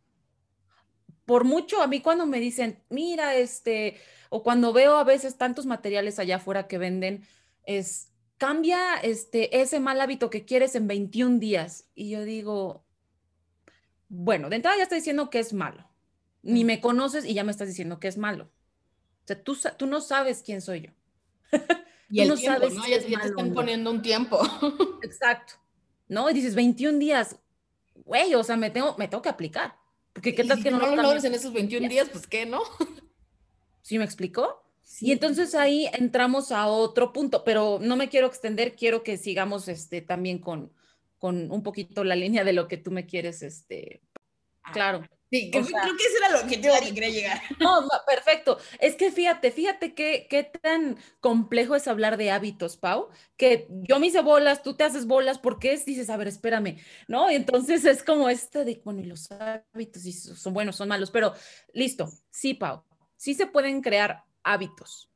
[1.24, 3.96] Por mucho, a mí cuando me dicen, mira, este,
[4.28, 7.26] o cuando veo a veces tantos materiales allá afuera que venden,
[7.64, 11.88] es, cambia este, ese mal hábito que quieres en 21 días.
[11.94, 12.83] Y yo digo,
[14.16, 15.88] bueno, de entrada ya está diciendo que es malo.
[16.42, 18.44] Ni me conoces y ya me estás diciendo que es malo.
[18.44, 20.90] O sea, tú, tú no sabes quién soy yo.
[22.10, 22.86] Y el no tiempo, sabes ¿no?
[22.86, 24.38] Ya, te están poniendo un tiempo.
[25.02, 25.54] Exacto.
[26.06, 26.30] ¿No?
[26.30, 27.36] Y dices 21 días.
[28.04, 29.74] Güey, o sea, me tengo, me tengo que aplicar.
[30.12, 32.60] Porque qué tal que no, lo logres en esos 21 días, pues qué, ¿no?
[33.82, 34.62] ¿Sí me explicó?
[35.00, 39.66] Y entonces ahí entramos a otro punto, pero no me quiero extender, quiero que sigamos
[39.66, 40.72] este, también con,
[41.24, 44.02] con un poquito la línea de lo que tú me quieres, este,
[44.62, 45.02] ah, claro.
[45.30, 47.40] Sí, creo, que ese era lo que que quería llegar.
[47.58, 48.58] No, perfecto.
[48.78, 53.08] Es que fíjate, fíjate qué, qué tan complejo es hablar de hábitos, Pau,
[53.38, 56.76] que yo me hice bolas, tú te haces bolas, porque es, dices, a ver, espérame,
[57.08, 57.30] ¿no?
[57.30, 61.10] Y entonces es como este de, bueno, y los hábitos, y son buenos, son malos,
[61.10, 61.32] pero
[61.72, 62.84] listo, sí, Pau,
[63.16, 65.10] sí se pueden crear hábitos.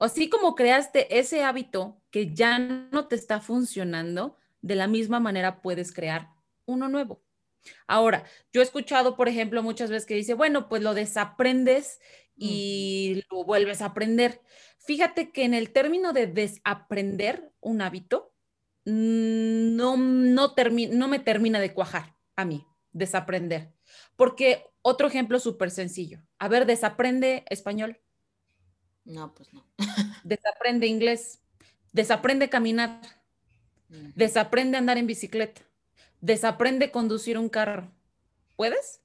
[0.00, 5.60] Así como creaste ese hábito que ya no te está funcionando, de la misma manera
[5.60, 6.30] puedes crear
[6.64, 7.22] uno nuevo.
[7.86, 12.00] Ahora, yo he escuchado, por ejemplo, muchas veces que dice, bueno, pues lo desaprendes
[12.34, 14.40] y lo vuelves a aprender.
[14.78, 18.32] Fíjate que en el término de desaprender un hábito,
[18.86, 23.70] mm, no, no, no me termina de cuajar a mí, desaprender.
[24.16, 26.22] Porque otro ejemplo súper sencillo.
[26.38, 28.00] A ver, desaprende español.
[29.04, 29.66] No, pues no.
[30.24, 31.42] desaprende inglés,
[31.92, 33.00] desaprende caminar,
[34.14, 35.62] desaprende andar en bicicleta,
[36.20, 37.90] desaprende conducir un carro.
[38.56, 39.00] ¿Puedes?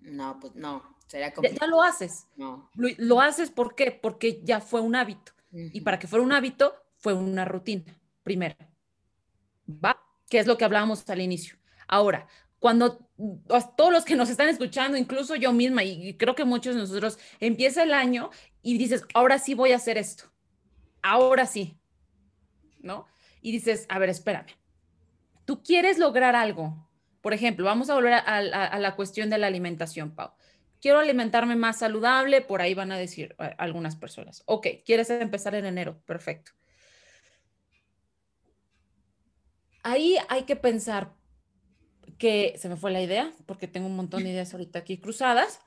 [0.00, 0.96] No, pues no.
[1.06, 2.26] Sería ya, lo haces.
[2.36, 2.70] No.
[2.74, 3.90] Lo, haces ¿por qué?
[3.90, 5.32] Porque ya fue un hábito.
[5.50, 7.84] Y para que fuera un hábito, fue una rutina,
[8.22, 8.54] primero.
[9.66, 9.98] ¿Va?
[10.28, 11.56] Que es lo que hablábamos al inicio.
[11.86, 12.26] Ahora,
[12.58, 12.98] cuando
[13.76, 17.18] todos los que nos están escuchando, incluso yo misma, y creo que muchos de nosotros,
[17.40, 20.24] empieza el año y dices, ahora sí voy a hacer esto.
[21.02, 21.78] Ahora sí.
[22.80, 23.06] ¿No?
[23.40, 24.48] Y dices, a ver, espérame.
[25.44, 26.88] Tú quieres lograr algo.
[27.20, 30.32] Por ejemplo, vamos a volver a, la cuestión de la alimentación, Pau
[30.80, 34.42] quiero alimentarme más saludable, por ahí van a decir eh, algunas personas.
[34.46, 36.00] Ok, ¿quieres empezar en enero?
[36.04, 36.52] Perfecto.
[39.82, 41.14] Ahí hay que pensar
[42.18, 45.60] que se me fue la idea, porque tengo un montón de ideas ahorita aquí cruzadas,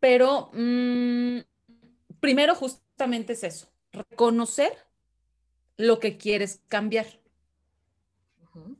[0.00, 1.40] pero mm,
[2.20, 4.72] primero justamente es eso, reconocer
[5.76, 7.06] lo que quieres cambiar.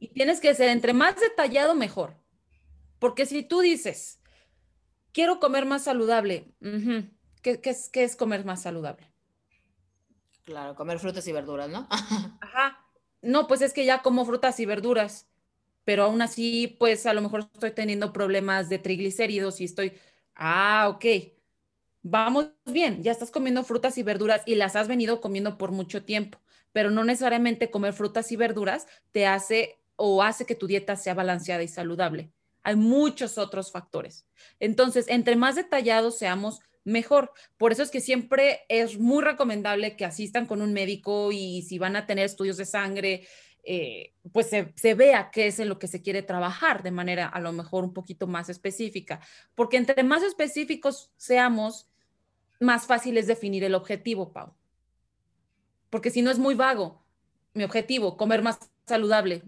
[0.00, 2.16] Y tienes que ser entre más detallado, mejor.
[2.98, 4.20] Porque si tú dices,
[5.12, 6.52] quiero comer más saludable.
[7.42, 9.10] ¿Qué, es, ¿Qué, es, comer más saludable?
[10.44, 11.86] Claro, comer frutas y verduras, ¿no?
[12.40, 12.86] Ajá.
[13.22, 15.26] No, pues es que ya como frutas y verduras,
[15.84, 19.92] pero aún así, pues a lo mejor estoy teniendo problemas de triglicéridos y estoy,
[20.34, 21.04] ah, ok,
[22.02, 26.04] vamos bien, ya estás comiendo frutas y verduras y las has venido comiendo por mucho
[26.04, 26.38] tiempo,
[26.76, 31.14] pero no necesariamente comer frutas y verduras te hace o hace que tu dieta sea
[31.14, 32.30] balanceada y saludable
[32.66, 34.26] hay muchos otros factores.
[34.58, 37.30] Entonces, entre más detallados seamos, mejor.
[37.58, 41.78] Por eso es que siempre es muy recomendable que asistan con un médico y si
[41.78, 43.28] van a tener estudios de sangre,
[43.62, 47.38] eh, pues se, vea qué es en lo que se quiere trabajar de manera a
[47.38, 49.20] lo mejor un poquito más específica.
[49.54, 51.86] Porque entre más específicos seamos,
[52.58, 54.54] más fácil es definir el objetivo, Pau.
[55.90, 57.02] Porque si no es muy vago,
[57.54, 59.42] mi objetivo, comer más saludable.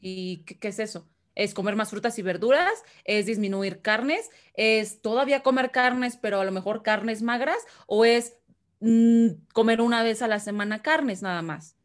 [0.00, 1.06] ¿Y qué es eso?
[1.34, 6.44] es comer más frutas y verduras, es disminuir carnes, es todavía comer carnes, pero a
[6.44, 8.36] lo mejor carnes magras, o es
[8.80, 11.76] mm, comer una vez a la semana carnes nada más.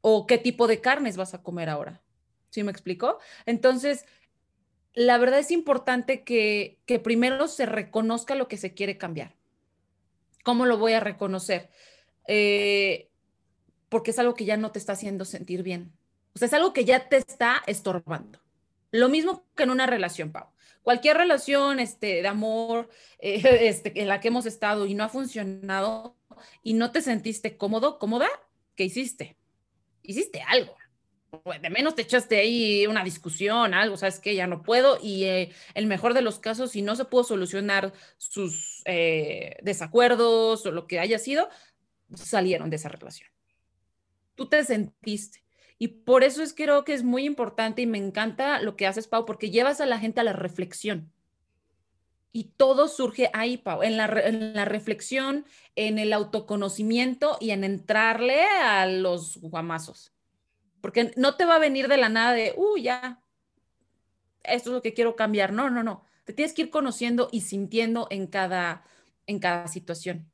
[0.00, 2.02] O qué tipo de carnes vas a comer ahora.
[2.50, 3.18] ¿Sí me explico?
[3.46, 4.04] Entonces,
[4.94, 9.36] la verdad es importante que, que primero se reconozca lo que se quiere cambiar.
[10.42, 11.70] ¿Cómo lo voy a reconocer?
[12.26, 13.08] Eh,
[13.88, 15.92] porque es algo que ya no te está haciendo sentir bien.
[16.34, 18.40] O sea, es algo que ya te está estorbando.
[18.90, 20.48] Lo mismo que en una relación, Pau.
[20.82, 25.08] Cualquier relación este, de amor eh, este, en la que hemos estado y no ha
[25.08, 26.16] funcionado
[26.62, 28.28] y no te sentiste cómodo, cómoda,
[28.74, 29.36] ¿qué hiciste?
[30.02, 30.76] Hiciste algo.
[31.62, 34.98] De menos te echaste ahí una discusión, algo, sabes que ya no puedo.
[35.00, 40.66] Y eh, el mejor de los casos, si no se pudo solucionar sus eh, desacuerdos
[40.66, 41.48] o lo que haya sido,
[42.14, 43.28] salieron de esa relación.
[44.34, 45.42] Tú te sentiste
[45.78, 49.08] y por eso es creo que es muy importante y me encanta lo que haces,
[49.08, 51.12] Pau, porque llevas a la gente a la reflexión.
[52.30, 55.44] Y todo surge ahí, Pau, en la, en la reflexión,
[55.76, 60.12] en el autoconocimiento y en entrarle a los guamazos.
[60.80, 63.20] Porque no te va a venir de la nada de, uh, ya,
[64.44, 65.52] esto es lo que quiero cambiar.
[65.52, 66.04] No, no, no.
[66.24, 68.84] Te tienes que ir conociendo y sintiendo en cada,
[69.26, 70.31] en cada situación.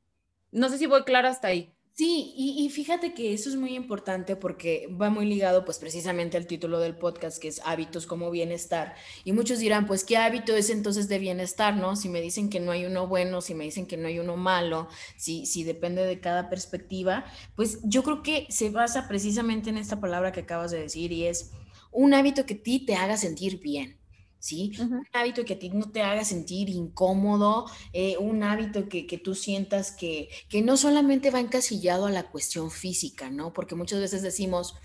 [0.51, 1.73] No sé si voy clara hasta ahí.
[1.99, 6.47] Sí, y, fíjate que eso es muy importante porque va muy ligado pues precisamente al
[6.47, 8.95] título del podcast que es hábitos como bienestar.
[9.25, 11.97] Y muchos dirán, pues, ¿qué hábito es entonces de bienestar, no?
[11.97, 14.37] Si me dicen que no hay uno bueno, si me dicen que no hay uno
[14.37, 17.25] malo, si, si depende de cada perspectiva,
[17.57, 21.25] pues yo creo que se basa precisamente en esta palabra que acabas de decir y
[21.25, 21.51] es
[21.91, 23.98] un hábito que ti te haga sentir bien.
[24.39, 24.71] ¿Sí?
[24.79, 29.35] Un hábito que a ti no te haga sentir incómodo, eh, un hábito que, tú
[29.35, 33.53] sientas que, que, no solamente va encasillado a la cuestión física, ¿no?
[33.53, 34.75] Porque muchas veces decimos,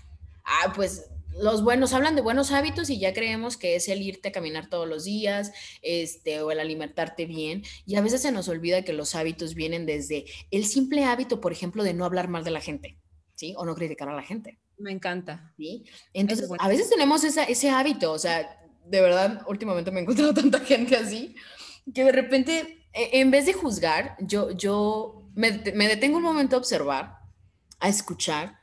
[0.43, 4.29] ah, pues los buenos hablan de buenos hábitos y ya creemos que es el irte
[4.29, 7.63] a caminar todos los días, este, o el alimentarte bien.
[7.85, 11.51] Y a veces se nos olvida que los hábitos vienen desde el simple hábito, por
[11.51, 12.97] ejemplo, de no hablar mal de la gente,
[13.35, 13.53] ¿sí?
[13.57, 14.59] O no criticar a la gente.
[14.77, 15.53] Me encanta.
[15.57, 15.85] ¿Sí?
[16.13, 20.59] Entonces, a veces tenemos ese hábito, o sea, de verdad, últimamente me he encontrado tanta
[20.59, 21.35] gente así,
[21.93, 26.59] que de repente, e, en vez de juzgar, yo, yo me, detengo un momento a
[26.59, 27.19] observar,
[27.79, 28.57] a escuchar,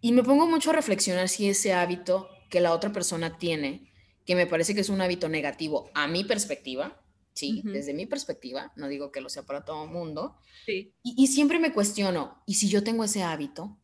[0.00, 3.92] y me pongo mucho a reflexionar si ese hábito que la otra persona tiene,
[4.24, 8.72] que me parece que es un hábito negativo a mi perspectiva, sí, desde mi perspectiva,
[8.76, 10.94] no digo que lo sea para todo el mundo, sí.
[11.02, 13.78] y, y siempre me cuestiono, ¿y si yo tengo ese hábito?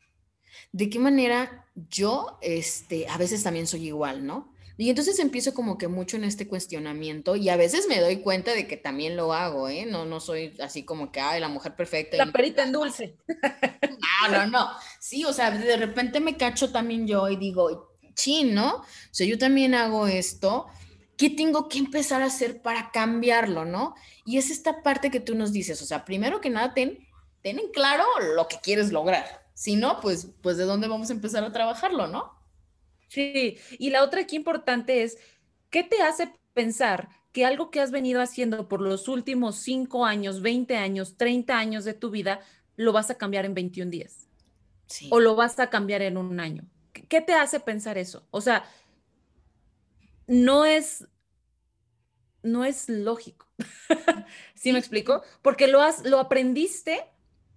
[0.72, 4.55] ¿De qué manera yo, este, a veces también soy igual, ¿no?
[4.78, 8.52] Y entonces empiezo como que mucho en este cuestionamiento y a veces me doy cuenta
[8.52, 9.86] de que también lo hago, ¿eh?
[9.86, 12.18] No, no soy así como que, ay, la mujer perfecta.
[12.18, 13.16] La perita en dulce.
[14.22, 14.68] No, no, no.
[14.98, 18.76] Sí, o sea, de repente me cacho también yo y digo, chin, ¿no?
[18.76, 20.66] O sea, yo también hago esto.
[21.16, 23.94] ¿Qué tengo que empezar a hacer para cambiarlo, no?
[24.24, 27.06] Y es esta parte que tú nos dices, o sea, primero que nada, ten,
[27.42, 29.46] ten en claro lo que quieres lograr.
[29.54, 32.35] Si no, pues, pues de dónde vamos a empezar a trabajarlo, ¿no?
[33.08, 35.18] Sí, y la otra aquí importante es,
[35.70, 40.42] ¿qué te hace pensar que algo que has venido haciendo por los últimos 5 años,
[40.42, 42.40] 20 años, 30 años de tu vida,
[42.76, 44.26] lo vas a cambiar en 21 días?
[44.86, 45.08] Sí.
[45.12, 46.64] O lo vas a cambiar en un año.
[46.92, 48.26] ¿Qué te hace pensar eso?
[48.30, 48.64] O sea,
[50.26, 51.06] no es,
[52.42, 53.46] no es lógico.
[54.54, 55.22] ¿Sí me explico?
[55.42, 57.04] Porque lo, has, lo aprendiste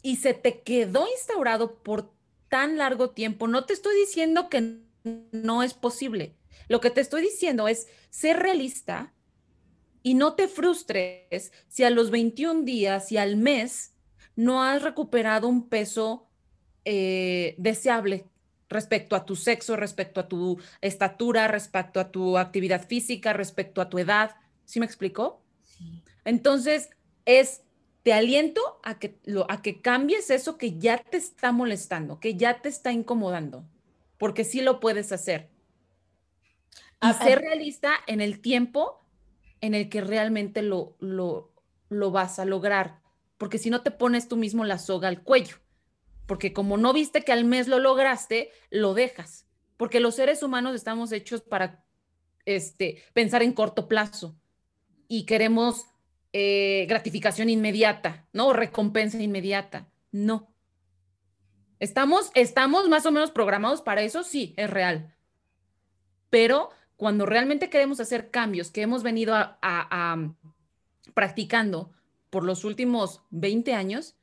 [0.02, 2.12] y se te quedó instaurado por
[2.50, 3.48] tan largo tiempo.
[3.48, 6.36] No te estoy diciendo que no es posible.
[6.68, 9.14] Lo que te estoy diciendo es ser realista
[10.04, 13.94] y no te frustres si a los 21 días y al mes
[14.36, 16.28] no has recuperado un peso
[16.86, 18.26] eh, deseable
[18.70, 23.90] respecto a tu sexo, respecto a tu estatura, respecto a tu actividad física, respecto a
[23.90, 24.36] tu edad.
[24.66, 25.42] ¿Sí me explicó?
[26.24, 26.90] Entonces,
[27.26, 27.64] es,
[28.04, 29.18] te aliento a que,
[29.50, 33.66] a que cambies eso que ya te está molestando, que ya te está incomodando
[34.20, 35.50] porque sí lo puedes hacer.
[37.02, 39.00] Y ser realista en el tiempo
[39.62, 41.52] en el que realmente lo, lo,
[41.90, 43.02] lo vas a lograr,
[43.38, 45.58] porque si no te pones tú mismo la soga al cuello,
[46.28, 50.76] porque como no viste que al mes lo lograste, lo dejas, porque los seres humanos
[50.76, 51.84] estamos hechos para
[52.46, 54.38] este, pensar en corto plazo
[55.08, 55.86] y queremos
[56.34, 58.54] eh, gratificación inmediata, ¿no?
[58.54, 59.88] Recompensa inmediata.
[60.12, 60.54] No,
[61.80, 65.16] Estamos, estamos más o menos programados para eso, sí, es real.
[66.30, 70.36] Pero cuando realmente queremos hacer cambios que hemos venido a, mm,
[71.14, 71.92] practicando
[72.30, 74.18] por los últimos 20 años,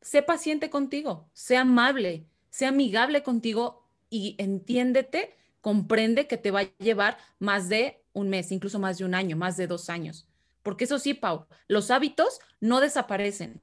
[0.00, 6.78] sé paciente contigo, sé amable, sé amigable contigo y entiéndete, comprende que te va a
[6.78, 10.26] llevar más de un mes, incluso más de un año, más de dos años.
[10.62, 13.60] Porque eso sí, Pau, los hábitos no desaparecen.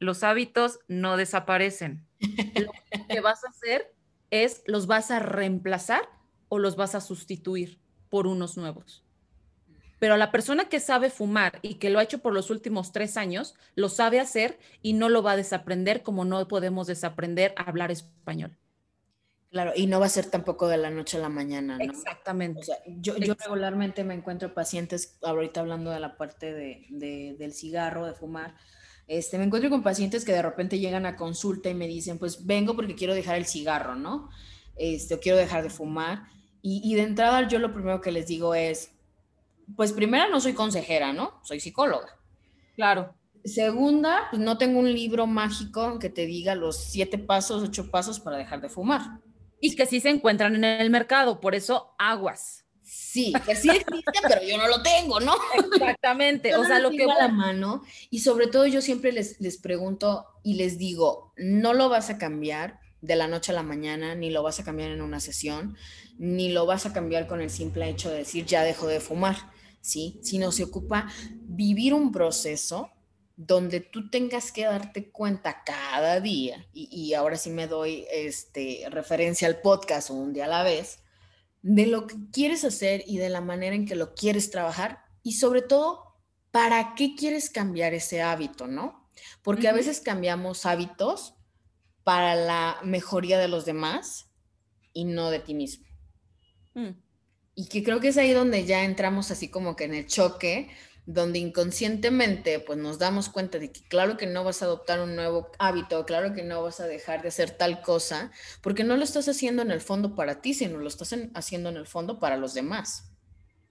[0.00, 2.07] Los hábitos no desaparecen.
[2.20, 2.72] Lo
[3.08, 3.94] que vas a hacer
[4.30, 6.08] es los vas a reemplazar
[6.48, 7.78] o los vas a sustituir
[8.08, 9.04] por unos nuevos.
[9.98, 13.16] Pero la persona que sabe fumar y que lo ha hecho por los últimos tres
[13.16, 17.62] años, lo sabe hacer y no lo va a desaprender como no podemos desaprender a
[17.64, 18.56] hablar español.
[19.50, 21.84] Claro, y no va a ser tampoco de la noche a la mañana, ¿no?
[21.84, 22.60] Exactamente.
[22.86, 28.54] yo, regularmente me encuentro pacientes, ahorita hablando de la parte de, del cigarro, de fumar,
[29.08, 32.44] este, me encuentro con pacientes que de repente llegan a consulta y me dicen, pues
[32.44, 34.28] vengo porque quiero dejar el cigarro, ¿no?
[34.76, 36.24] Este, o quiero dejar de fumar.
[36.60, 38.92] Y, de entrada yo lo primero que les digo es,
[39.74, 41.40] pues primera no soy consejera, ¿no?
[41.42, 42.18] Soy psicóloga.
[42.74, 43.14] Claro.
[43.44, 48.20] Segunda, pues no tengo un libro mágico que te diga los siete pasos, ocho pasos
[48.20, 49.20] para dejar de fumar.
[49.60, 52.66] Y que sí se encuentran en el mercado, por eso aguas.
[52.90, 55.34] Sí, que sí existe, pero yo no lo tengo, ¿no?
[55.72, 56.54] Exactamente.
[56.56, 60.24] o sea, lo que a la mano y sobre todo yo siempre les, les pregunto
[60.42, 64.30] y les digo, no lo vas a cambiar de la noche a la mañana, ni
[64.30, 65.76] lo vas a cambiar en una sesión,
[66.16, 69.36] ni lo vas a cambiar con el simple hecho de decir ya dejo de fumar,
[69.82, 70.18] ¿sí?
[70.22, 71.08] Sino se ocupa
[71.42, 72.90] vivir un proceso
[73.36, 78.86] donde tú tengas que darte cuenta cada día, y, y ahora sí me doy este,
[78.90, 81.00] referencia al podcast un día a la vez,
[81.68, 85.32] de lo que quieres hacer y de la manera en que lo quieres trabajar y
[85.32, 86.16] sobre todo,
[86.50, 89.10] ¿para qué quieres cambiar ese hábito, no?
[89.42, 91.34] Porque a veces cambiamos hábitos
[92.04, 94.30] para la mejoría de los demás
[94.94, 95.86] y no de ti mismo.
[96.72, 96.92] Mm.
[97.54, 100.70] Y que creo que es ahí donde ya entramos así como que en el choque,
[101.08, 105.16] donde inconscientemente pues nos damos cuenta de que claro que no vas a adoptar un
[105.16, 109.04] nuevo hábito, claro que no vas a dejar de hacer tal cosa, porque no lo
[109.04, 112.36] estás haciendo en el fondo para ti, sino lo estás haciendo en el fondo para
[112.36, 113.10] los demás.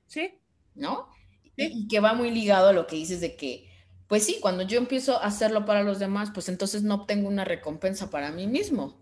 [0.08, 0.42] Sí.
[0.74, 1.10] ¿No?
[1.56, 3.70] Y, que va muy ligado a lo que dices de que,
[4.08, 7.46] pues sí, cuando yo empiezo a hacerlo para los demás, pues entonces no obtengo una
[7.46, 9.00] recompensa para mí mismo.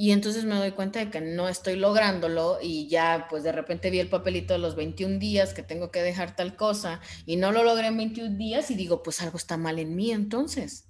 [0.00, 3.90] Y entonces me doy cuenta de que no estoy lográndolo y ya pues de repente
[3.90, 7.50] vi el papelito de los 21 días que tengo que dejar tal cosa y no
[7.50, 10.88] lo logré en 21 días y digo pues algo está mal en mí entonces.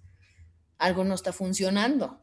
[0.77, 2.21] Algo no está funcionando.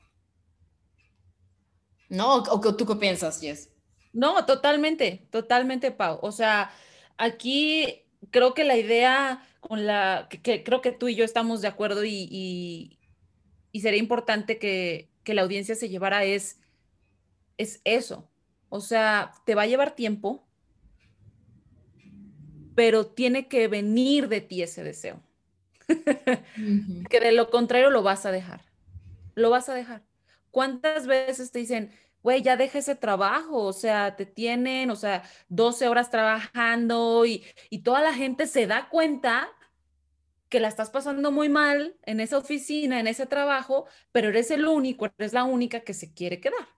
[2.07, 2.35] ¿No?
[2.35, 3.71] ¿O, tú qué piensas, Jess?
[4.13, 6.19] No, totalmente, totalmente, Pau.
[6.21, 6.71] O sea,
[7.17, 11.67] aquí creo que la idea con la que, creo que tú y yo estamos de
[11.67, 12.99] acuerdo y,
[13.71, 16.59] y, sería importante que, que la audiencia se llevara es
[17.57, 18.29] es eso.
[18.69, 20.45] O sea, te va a llevar tiempo,
[22.75, 25.21] pero tiene que venir de ti ese deseo.
[27.09, 28.61] Que de lo contrario lo vas a dejar.
[29.35, 30.03] Lo vas a dejar.
[30.51, 31.91] ¿Cuántas veces te dicen,
[32.23, 37.43] güey, ya deja ese trabajo, o sea, te tienen, o sea, 12 horas trabajando y,
[37.69, 39.49] y toda la gente se da cuenta
[40.49, 44.65] que la estás pasando muy mal en esa oficina, en ese trabajo, pero eres el
[44.65, 46.74] único, eres la única que se quiere quedar.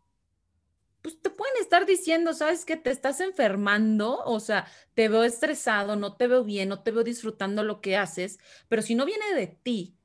[1.07, 5.95] Pues te pueden estar diciendo, sabes que te estás enfermando, o sea, te veo estresado,
[5.95, 9.33] no te veo bien, no te veo disfrutando lo que haces, pero si no viene
[9.33, 9.95] de ti,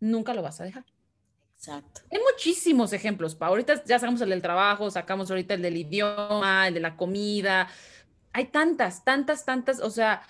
[0.00, 0.84] nunca lo vas a dejar.
[1.54, 2.00] Exacto.
[2.10, 3.46] Hay muchísimos ejemplos, Pa.
[3.46, 7.68] Ahorita ya sacamos el del trabajo, sacamos ahorita el del idioma, el de la comida.
[8.32, 10.22] Hay tantas, tantas, tantas, o sea,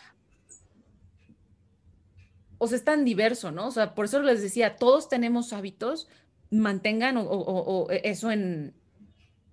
[2.58, 3.68] o sea, es tan diverso, ¿no?
[3.68, 6.08] O sea, por eso les decía, todos tenemos hábitos,
[6.50, 8.74] mantengan o, eso en,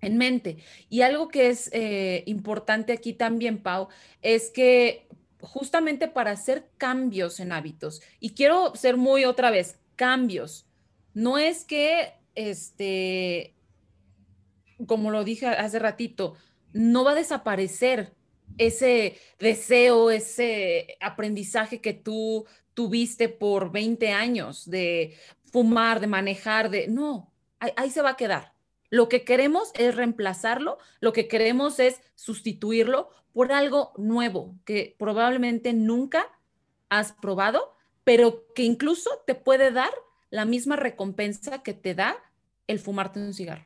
[0.02, 0.58] en, mente.
[0.90, 3.88] Y algo que es eh, importante aquí también, Pau,
[4.20, 5.08] es que
[5.40, 10.66] justamente para hacer cambios en hábitos, y quiero ser muy otra vez, cambios,
[11.14, 13.54] no es que, este,
[14.86, 16.36] como lo dije hace ratito,
[16.72, 18.14] no va a desaparecer
[18.58, 26.88] ese deseo, ese aprendizaje que tú tuviste por 20 años de fumar, de manejar, de...
[26.88, 28.51] No, ahí, se va a quedar.
[28.92, 35.72] Lo que queremos es reemplazarlo, lo que queremos es sustituirlo por algo nuevo que probablemente
[35.72, 36.26] nunca
[36.90, 37.74] has probado,
[38.04, 39.90] pero que incluso te puede dar
[40.28, 42.18] la misma recompensa que te da
[42.66, 43.64] el fumarte un cigarro.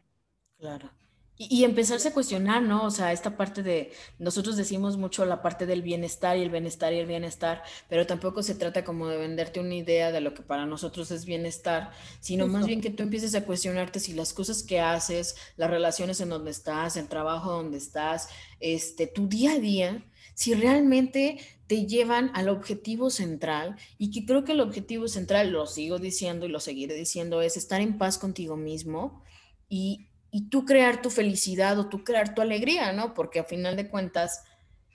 [0.60, 0.90] Claro.
[1.38, 2.84] Y, empezarse a cuestionar, ¿no?
[2.84, 6.94] O sea, esta parte de, nosotros decimos mucho la parte del bienestar y el bienestar
[6.94, 10.42] y el bienestar, pero tampoco se trata como de venderte una idea de lo que
[10.42, 14.62] para nosotros es bienestar, sino más bien que tú empieces a cuestionarte si las cosas
[14.62, 18.30] que haces, las relaciones en donde estás, el trabajo donde estás,
[18.60, 20.02] este, tu día a día,
[20.34, 25.66] si realmente te llevan al objetivo central y que creo que el objetivo central, lo
[25.66, 29.22] sigo diciendo y lo seguiré diciendo, es estar en paz contigo mismo
[29.68, 33.14] y y tú crear tu felicidad o tú crear tu alegría, ¿no?
[33.14, 34.42] Porque a final de cuentas,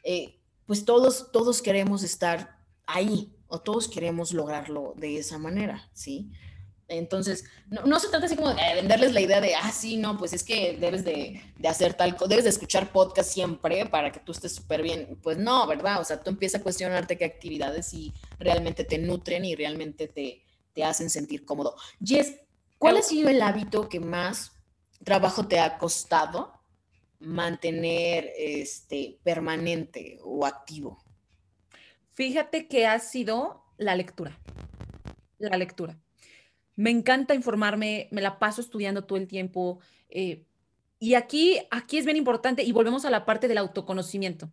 [0.03, 6.32] eh, pues todos, todos queremos estar ahí o todos queremos lograrlo de esa manera, ¿sí?
[6.88, 10.34] Entonces, no, se trata así como de venderles la idea de, ah, sí, no, pues
[10.34, 14.34] es que debes de, de hacer tal, debes de escuchar podcast siempre para que tú
[14.34, 15.17] estés súper bien.
[15.23, 16.01] Pues no, ¿verdad?
[16.01, 20.43] O sea, tú empiezas a cuestionarte qué actividades sí realmente te nutren y realmente te,
[20.73, 21.75] te hacen sentir cómodo.
[22.03, 22.36] Jess,
[22.77, 24.51] ¿cuál ha sido el hábito que más
[25.04, 26.54] trabajo te ha costado
[27.20, 31.04] mantener este, permanente o activo?
[32.14, 34.38] Fíjate que ha sido la lectura.
[35.38, 35.97] La lectura.
[36.76, 39.80] Me encanta informarme, me la paso estudiando todo el tiempo.
[40.10, 40.45] Eh,
[40.99, 44.52] y aquí, aquí es bien importante y volvemos a la parte del autoconocimiento,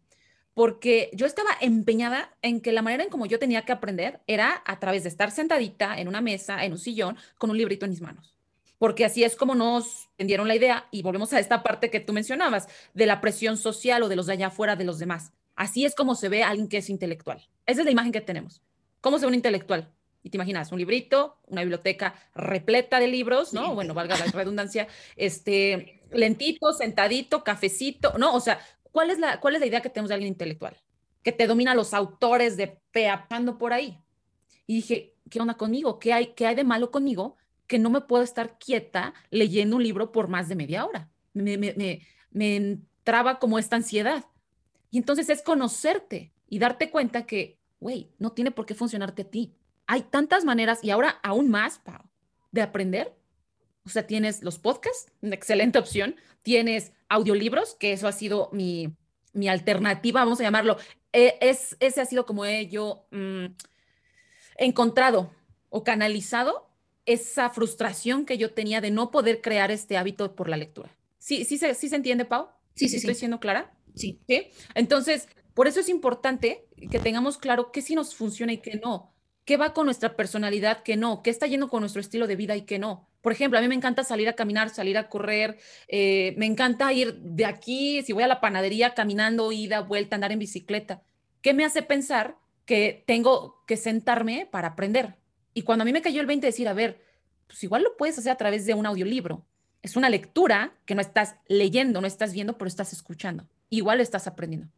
[0.54, 4.62] porque yo estaba empeñada en que la manera en como yo tenía que aprender era
[4.64, 7.90] a través de estar sentadita en una mesa, en un sillón, con un librito en
[7.90, 8.37] mis manos
[8.78, 12.12] porque así es como nos vendieron la idea y volvemos a esta parte que tú
[12.12, 15.32] mencionabas, de la presión social o de los de allá afuera de los demás.
[15.56, 17.48] Así es como se ve a alguien que es intelectual.
[17.66, 18.62] Esa es la imagen que tenemos.
[19.00, 19.92] ¿Cómo se ve un intelectual?
[20.22, 23.74] Y te imaginas, un librito, una biblioteca repleta de libros, ¿no?
[23.74, 28.34] Bueno, valga la redundancia, este, lentito, sentadito, cafecito, ¿no?
[28.34, 28.60] O sea,
[28.92, 30.76] ¿cuál es la, cuál es la idea que tenemos de alguien intelectual?
[31.22, 33.98] Que te domina los autores de peapando por ahí.
[34.66, 35.98] Y dije, ¿qué onda conmigo?
[35.98, 37.36] ¿Qué hay, qué hay de malo conmigo
[37.68, 41.08] que no me puedo estar quieta leyendo un libro por más de media hora.
[41.34, 42.00] Me, me,
[42.30, 44.24] me, entraba como esta ansiedad.
[44.90, 49.30] Y entonces es conocerte y darte cuenta que, güey, no tiene por qué funcionarte a
[49.30, 49.54] ti.
[49.86, 52.02] Hay tantas maneras y ahora aún más, Pau,
[52.50, 53.14] de aprender.
[53.84, 56.16] O sea, tienes los podcasts, una excelente opción.
[56.42, 58.96] Tienes audiolibros, que eso ha sido mi,
[59.34, 60.78] mi alternativa, vamos a llamarlo.
[61.12, 63.46] E, es, ese ha sido como he yo mm,
[64.56, 65.30] encontrado
[65.68, 66.67] o canalizado
[67.08, 70.94] esa frustración que yo tenía de no poder crear este hábito por la lectura.
[71.18, 72.48] ¿Sí, sí, se, sí se entiende, Pau?
[72.74, 73.72] Sí, sí, ¿Estoy siendo clara?
[73.94, 74.20] Sí.
[74.28, 74.48] sí.
[74.74, 79.14] Entonces, por eso es importante que tengamos claro qué sí nos funciona y qué no.
[79.44, 81.22] ¿Qué va con nuestra personalidad, qué no?
[81.22, 83.08] ¿Qué está yendo con nuestro estilo de vida y qué no?
[83.22, 86.92] Por ejemplo, a mí me encanta salir a caminar, salir a correr, eh, me encanta
[86.92, 91.02] ir de aquí, si voy a la panadería caminando, ida, vuelta, andar en bicicleta.
[91.40, 92.36] ¿Qué me hace pensar
[92.66, 95.16] que tengo que sentarme para aprender?
[95.54, 97.02] Y cuando a mí me cayó el 20 decir, a ver,
[97.46, 99.44] pues igual lo puedes hacer a través de un audiolibro.
[99.82, 103.48] Es una lectura que no estás leyendo, no estás viendo, pero estás escuchando.
[103.70, 104.68] Igual estás aprendiendo.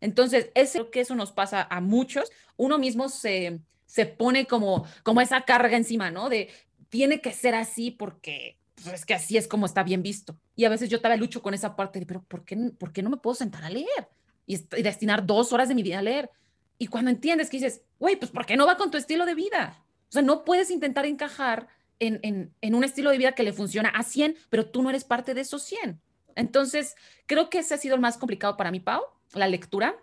[0.00, 2.30] Entonces, es que eso nos pasa a muchos.
[2.56, 6.28] Uno mismo se, se pone como, como esa carga encima, ¿no?
[6.28, 6.48] De
[6.88, 10.38] tiene que ser así porque pues, es que así es como está bien visto.
[10.56, 13.02] Y a veces yo todavía lucho con esa parte de, pero ¿por qué, ¿por qué
[13.02, 14.08] no me puedo sentar a leer?
[14.46, 16.30] Y, y destinar dos horas de mi vida a leer.
[16.78, 19.34] Y cuando entiendes que dices, güey, pues ¿por qué no va con tu estilo de
[19.34, 19.84] vida?
[20.08, 23.88] O sea, no puedes intentar encajar en, en, un estilo de vida que le funciona
[23.90, 26.00] a 100, pero tú no eres parte de esos 100.
[26.36, 26.94] Entonces,
[27.26, 29.02] creo que ese ha sido el más complicado para mí, Pau,
[29.34, 29.96] la lectura.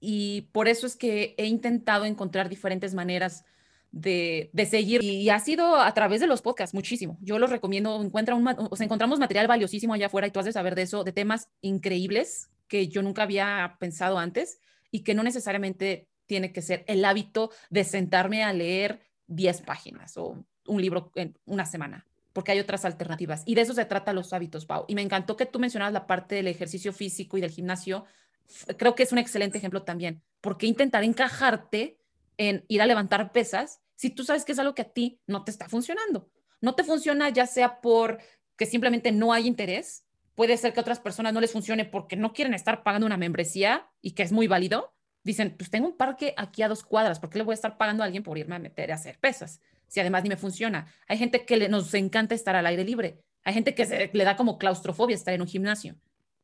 [0.00, 3.44] Y por eso es que he intentado encontrar diferentes maneras
[3.92, 5.02] de, de, seguir.
[5.02, 7.16] Y ha sido a través de los podcasts, muchísimo.
[7.20, 10.52] Yo los recomiendo, encuentra un, o encontramos material valiosísimo allá afuera y tú has de
[10.52, 14.58] saber de eso, de temas increíbles que yo nunca había pensado antes
[14.90, 20.16] y que no necesariamente tiene que ser el hábito de sentarme a leer 10 páginas
[20.16, 23.42] o un libro en una semana, porque hay otras alternativas.
[23.46, 24.84] Y de eso se trata los hábitos, Pau.
[24.88, 28.04] Y me encantó que tú mencionaras la parte del ejercicio físico y del gimnasio.
[28.76, 31.98] Creo que es un excelente ejemplo también, porque intentar encajarte
[32.36, 35.44] en ir a levantar pesas si tú sabes que es algo que a ti no
[35.44, 36.28] te está funcionando.
[36.60, 38.18] No te funciona ya sea por
[38.56, 40.04] que simplemente no hay interés,
[40.34, 43.16] puede ser que a otras personas no les funcione porque no quieren estar pagando una
[43.16, 44.93] membresía y que es muy válido,
[45.24, 47.76] dicen, pues tengo un parque aquí a dos cuadras, ¿por qué le voy a estar
[47.76, 49.60] pagando a alguien por irme a meter a hacer pesas?
[49.88, 50.86] Si además ni me funciona.
[51.08, 53.20] Hay gente que le, nos encanta estar al aire libre.
[53.42, 55.96] Hay gente que se, le da como claustrofobia estar en un gimnasio.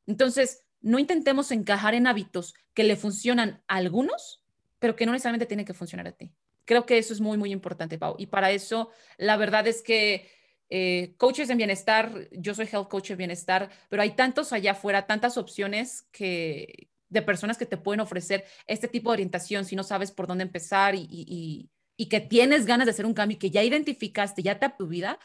[0.06, 4.42] Entonces, no intentemos encajar en hábitos que le funcionan a algunos,
[4.78, 6.32] pero que no necesariamente tienen que funcionar a ti.
[6.64, 8.14] Creo que eso es muy, muy importante, Pau.
[8.18, 10.30] Y para eso, la verdad es que
[10.68, 15.06] eh, coaches en bienestar, yo soy health coach en bienestar, pero hay tantos allá afuera,
[15.06, 19.82] tantas opciones que, de personas que te pueden ofrecer este tipo de orientación si no
[19.82, 21.70] sabes por dónde empezar y,
[22.08, 25.18] que tienes ganas de hacer un cambio y que ya identificaste, ya te tu vida,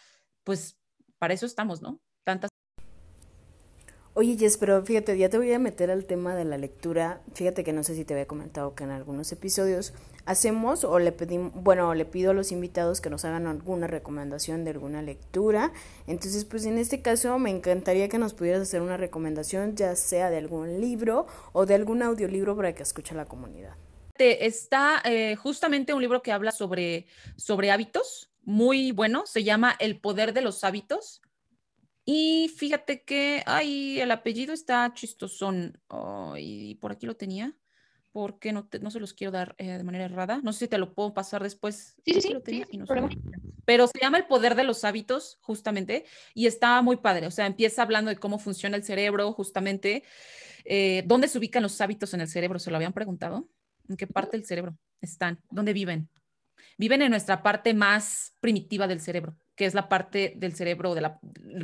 [0.43, 0.77] pues
[1.17, 2.01] para eso estamos, ¿no?
[4.17, 7.19] Oye, Jess, pero fíjate, ya te voy a meter al tema de la lectura.
[7.33, 9.93] Fíjate que no sé si te había comentado que en algunos episodios
[10.25, 14.63] hacemos o le pedimos, bueno, le pido a los invitados que nos hagan alguna recomendación
[14.63, 15.73] de alguna lectura.
[16.07, 20.29] Entonces, pues en este caso me encantaría que nos pudieras hacer una recomendación, ya sea
[20.29, 23.75] de algún libro o de algún audiolibro para que escuche la comunidad.
[24.17, 27.05] Está eh, justamente un libro que habla sobre,
[27.35, 31.21] sobre hábitos, muy bueno, se llama El poder de los hábitos.
[32.05, 35.81] Y fíjate que, ay, el apellido está chistosón.
[36.37, 37.57] y por aquí lo tenía
[38.15, 40.39] porque no, no se los quiero dar eh, de manera errada.
[40.41, 41.97] No sé si te lo puedo pasar después.
[42.05, 42.63] Sí, sí, sí.
[43.65, 47.27] pero se llama El poder de los hábitos, justamente, y está muy padre.
[47.27, 50.03] O sea, empieza hablando de cómo funciona el cerebro, justamente.
[50.63, 52.57] Eh, ¿Dónde se ubican los hábitos en el cerebro?
[52.57, 53.49] ¿Se lo habían preguntado?
[53.89, 55.41] ¿En qué parte del cerebro están?
[55.49, 56.09] ¿Dónde viven?
[56.77, 61.11] Viven en nuestra parte más primitiva del cerebro, que es la parte del cerebro del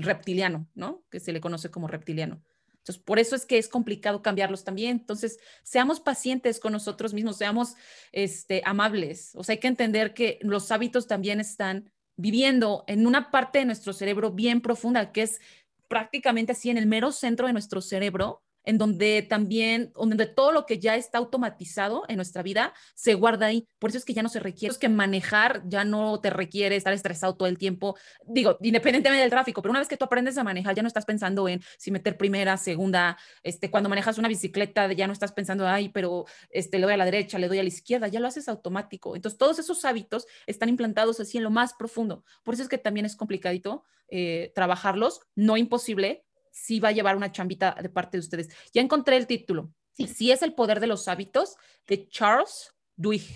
[0.04, 1.04] reptiliano, ¿no?
[1.10, 2.42] Que se le conoce como reptiliano.
[2.82, 4.92] Entonces, por eso es que es complicado cambiarlos también.
[4.92, 7.76] Entonces, seamos pacientes con nosotros mismos, seamos
[8.12, 9.32] este, amables.
[9.36, 13.66] O sea, hay que entender que los hábitos también están viviendo en una parte de
[13.66, 15.40] nuestro cerebro bien profunda, que es
[15.88, 20.66] prácticamente así en el mero centro de nuestro cerebro, en donde también, donde todo lo
[20.66, 23.68] que ya está automatizado en nuestra vida se guarda ahí.
[23.80, 26.76] Por eso es que ya no se requiere, es que manejar ya no te requiere
[26.76, 27.98] estar estresado todo el tiempo.
[28.26, 31.06] Digo, independientemente del tráfico, pero una vez que tú aprendes a manejar, ya no estás
[31.06, 35.68] pensando en si meter primera, segunda, este, cuando manejas una bicicleta, ya no estás pensando,
[35.68, 38.28] ay, pero este, le doy a la derecha, le doy a la izquierda, ya lo
[38.28, 39.16] haces automático.
[39.16, 42.24] Entonces, todos esos hábitos están implantados así en lo más profundo.
[42.44, 47.16] Por eso es que también es complicadito eh, trabajarlos, no imposible, sí va a llevar
[47.16, 48.50] una chambita de parte de ustedes.
[48.74, 49.74] Ya encontré el título.
[49.94, 51.56] Sí, es el poder de los hábitos
[51.88, 53.28] de Charles Duhigg.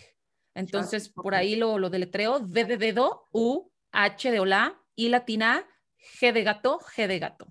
[0.53, 5.67] Entonces, por ahí lo, lo deletreo, D de dedo, U, H de hola, I latina,
[6.19, 7.47] G de gato, G de gato.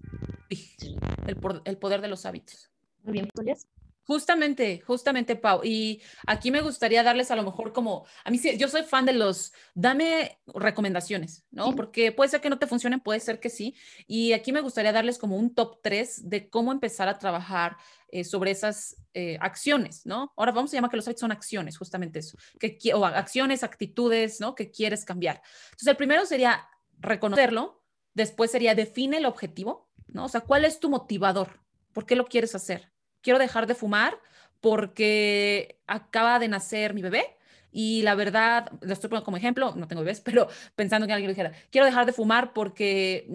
[1.27, 2.71] El, el poder de los hábitos.
[3.03, 3.69] Muy bien, Julias.
[4.07, 5.63] Justamente, justamente, Pau.
[5.65, 9.15] Y aquí me gustaría darles a lo mejor como, a mí yo soy fan de
[9.15, 11.75] los, dame recomendaciones, ¿no?
[11.75, 13.75] Porque puede ser que no te funcionen, puede ser que sí.
[14.07, 17.79] Y aquí me gustaría darles como un top 3 de cómo empezar a trabajar
[18.09, 20.35] eh, sobre esas eh, acciones, ¿no?
[20.37, 24.39] Ahora vamos a llamar que los hábitos son acciones, justamente eso, que, o acciones, actitudes,
[24.39, 24.55] ¿no?
[24.55, 25.41] Que quieres cambiar.
[25.65, 27.83] Entonces, el primero sería reconocerlo,
[28.13, 30.27] después sería define el objetivo, ¿no?
[30.27, 31.61] O sea, ¿cuál es tu motivador?
[31.95, 32.94] ¿Por qué lo quieres hacer?
[33.25, 34.20] Quiero dejar de fumar
[34.61, 37.37] porque acaba de nacer mi bebé
[37.72, 40.47] y la verdad, lo estoy poniendo como ejemplo, no tengo bebés, pero
[40.77, 43.27] pensando que alguien dijera, quiero dejar de fumar porque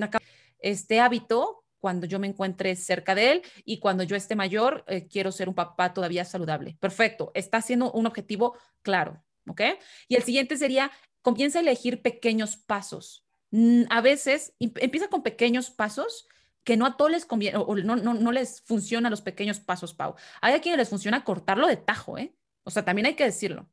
[0.59, 5.07] este hábito cuando yo me encuentre cerca de él y cuando yo esté mayor, eh,
[5.07, 6.77] quiero ser un papá todavía saludable.
[6.79, 9.61] Perfecto, está siendo un objetivo claro, ¿ok?
[10.07, 13.23] Y el siguiente sería, comienza a elegir pequeños pasos.
[13.51, 16.27] Mm, a veces empieza con pequeños pasos
[16.69, 19.95] que no a todos les conviene o no, no, no les funcionan los pequeños pasos,
[19.95, 20.13] Pau.
[20.39, 22.35] Hay a quienes les funciona cortarlo de tajo, ¿eh?
[22.61, 23.67] O sea, también hay que decirlo.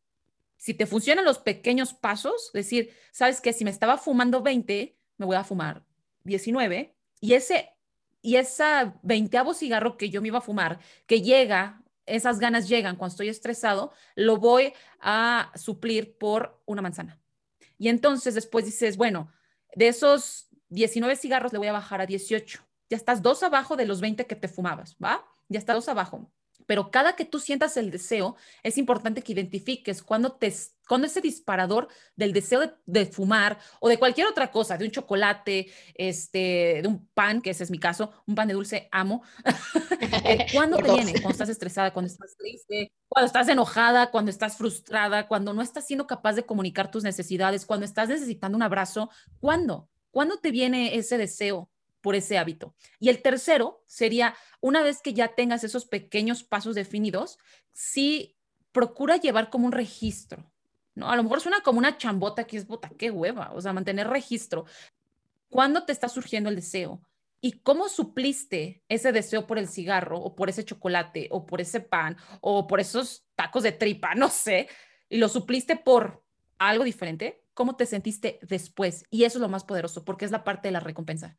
[0.56, 3.52] Si te funcionan los pequeños pasos, decir, ¿sabes qué?
[3.52, 5.84] Si me estaba fumando 20, me voy a fumar
[6.24, 7.68] 19 y ese
[8.22, 12.96] y esa veinteavo cigarro que yo me iba a fumar, que llega esas ganas llegan
[12.96, 17.20] cuando estoy estresado, lo voy a suplir por una manzana.
[17.76, 19.30] Y entonces después dices, bueno,
[19.74, 22.66] de esos 19 cigarros le voy a bajar a 18.
[22.88, 25.24] Ya estás dos abajo de los 20 que te fumabas, ¿va?
[25.48, 26.30] Ya estás dos abajo.
[26.66, 30.52] Pero cada que tú sientas el deseo, es importante que identifiques cuando, te,
[30.88, 35.70] cuando ese disparador del deseo de, fumar o de cualquier otra cosa, de un chocolate,
[35.94, 39.22] este, de un pan, que ese es mi caso, un pan de dulce, amo.
[40.28, 41.12] Eh, ¿Cuándo te viene?
[41.12, 45.86] Cuando estás estresada, cuando estás triste, cuando estás enojada, cuando estás frustrada, cuando no estás
[45.86, 49.08] siendo capaz de comunicar tus necesidades, cuando estás necesitando un abrazo.
[49.38, 49.88] ¿Cuándo?
[50.10, 51.70] ¿Cuándo te viene ese deseo?
[52.06, 52.72] Por ese hábito.
[53.00, 57.36] Y el tercero sería, una vez que ya tengas esos pequeños pasos definidos,
[57.72, 58.36] sí
[58.70, 60.48] procura llevar como un registro,
[60.94, 61.10] ¿no?
[61.10, 64.06] A lo mejor suena como una chambota que es bota, qué hueva, o sea, mantener
[64.06, 64.66] registro.
[65.48, 67.02] ¿Cuándo te está surgiendo el deseo?
[67.40, 71.80] ¿Y cómo supliste ese deseo por el cigarro o por ese chocolate o por ese
[71.80, 74.68] pan o por esos tacos de tripa, no sé,
[75.08, 76.22] y lo supliste por
[76.56, 77.42] algo diferente?
[77.52, 79.02] ¿Cómo te sentiste después?
[79.10, 81.36] Y eso es lo más poderoso porque es la parte de la recompensa.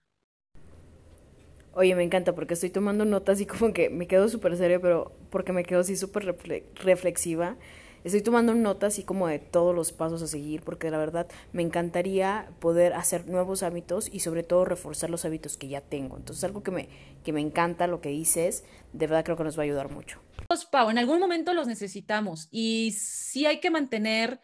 [1.77, 5.15] Oye, me encanta porque estoy tomando notas y como que me quedo súper serio, pero
[5.29, 6.35] porque me quedo así súper
[6.73, 7.55] reflexiva.
[8.03, 11.61] Estoy tomando notas así como de todos los pasos a seguir porque la verdad me
[11.61, 16.17] encantaría poder hacer nuevos hábitos y sobre todo reforzar los hábitos que ya tengo.
[16.17, 16.89] Entonces algo que me,
[17.23, 18.63] que me encanta lo que dices,
[18.93, 20.19] de verdad creo que nos va a ayudar mucho.
[20.47, 24.41] Pues, Pau, en algún momento los necesitamos y sí hay que mantener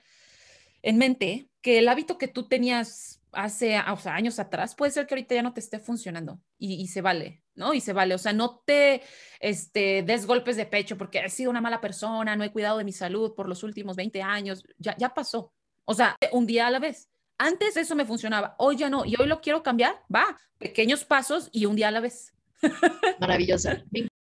[0.84, 5.36] en mente que el hábito que tú tenías hace años atrás, puede ser que ahorita
[5.36, 7.74] ya no te esté funcionando y, se vale, ¿no?
[7.74, 9.02] Y se vale, o sea, no te
[9.40, 12.84] este, des golpes de pecho porque he sido una mala persona, no he cuidado de
[12.84, 15.54] mi salud por los últimos 20 años, ya, ya pasó.
[15.86, 17.10] O sea, un día a la vez.
[17.38, 21.50] Antes eso me funcionaba, hoy ya no, y hoy lo quiero cambiar, va, pequeños pasos
[21.52, 22.34] y un día a la vez.
[23.20, 23.84] Maravillosa.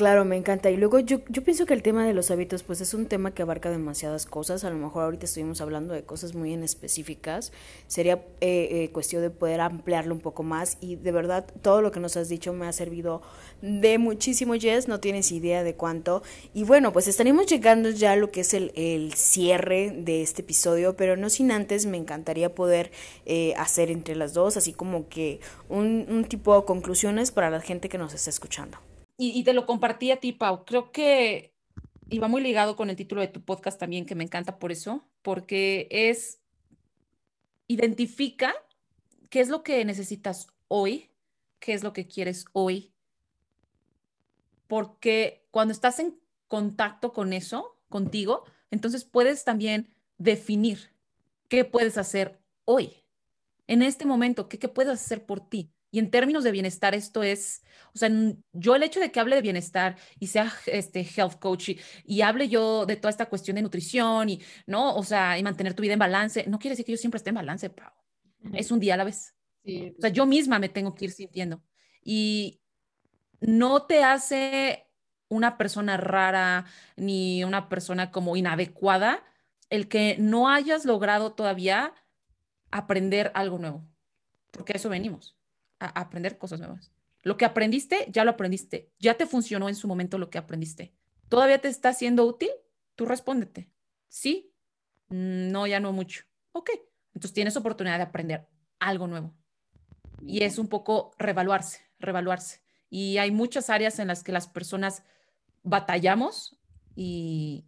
[0.00, 0.70] Claro, me encanta.
[0.70, 3.34] Y luego yo, yo pienso que el tema de los hábitos, pues es un tema
[3.34, 4.64] que abarca demasiadas cosas.
[4.64, 7.52] A lo mejor ahorita estuvimos hablando de cosas muy en específicas.
[7.86, 10.78] Sería eh, eh, cuestión de poder ampliarlo un poco más.
[10.80, 13.20] Y de verdad, todo lo que nos has dicho me ha servido
[13.60, 14.88] de muchísimo, Jess.
[14.88, 16.22] No tienes idea de cuánto.
[16.54, 20.40] Y bueno, pues estaremos llegando ya a lo que es el, el cierre de este
[20.40, 20.96] episodio.
[20.96, 22.90] Pero no sin antes, me encantaría poder
[23.26, 27.60] eh, hacer entre las dos, así como que un, un tipo de conclusiones para la
[27.60, 28.78] gente que nos está escuchando
[29.22, 30.64] y, te lo compartí a ti, Pau.
[30.64, 31.54] Creo que
[32.08, 35.04] iba muy ligado con el título de tu podcast también, que me encanta por eso,
[35.20, 36.40] porque es
[37.68, 38.54] identifica
[39.28, 41.10] qué es lo que necesitas hoy,
[41.58, 42.94] qué es lo que quieres hoy,
[44.66, 46.18] porque cuando estás en
[46.48, 50.94] contacto con eso, contigo, entonces puedes también definir
[51.48, 53.04] qué puedes hacer hoy,
[53.66, 55.70] en este momento, qué, qué puedes hacer por ti.
[55.90, 57.62] Y en términos de bienestar, esto es,
[57.94, 58.10] o sea,
[58.52, 61.70] yo el hecho de que hable de bienestar y sea este health coach
[62.04, 64.94] y, hable yo de toda esta cuestión de nutrición y, ¿no?
[64.94, 67.30] O sea, y mantener tu vida en balance, no quiere decir que yo siempre esté
[67.30, 67.92] en balance, Pau.
[68.54, 69.34] Es un día a la vez.
[69.66, 71.62] O sea, yo misma me tengo que ir sintiendo.
[72.02, 72.60] Y
[73.40, 74.86] no te hace
[75.28, 76.66] una persona rara
[76.96, 79.24] ni una persona como inadecuada
[79.68, 81.94] el que no hayas logrado todavía
[82.72, 83.86] aprender algo nuevo,
[84.50, 85.39] porque a eso venimos
[85.80, 86.92] a aprender cosas nuevas.
[87.22, 88.92] Lo que aprendiste, ya lo aprendiste.
[88.98, 90.94] Ya te funcionó en su momento lo que aprendiste.
[91.28, 92.50] ¿Todavía te está siendo útil?
[92.96, 93.70] Tú respóndete.
[94.08, 94.52] Sí.
[95.08, 96.24] Mm, no, ya no mucho.
[96.52, 96.70] Ok.
[97.14, 99.34] Entonces tienes oportunidad de aprender algo nuevo.
[100.22, 102.62] Y es un poco revaluarse, revaluarse.
[102.88, 105.02] Y hay muchas áreas en las que las personas
[105.62, 106.58] batallamos
[106.94, 107.64] y,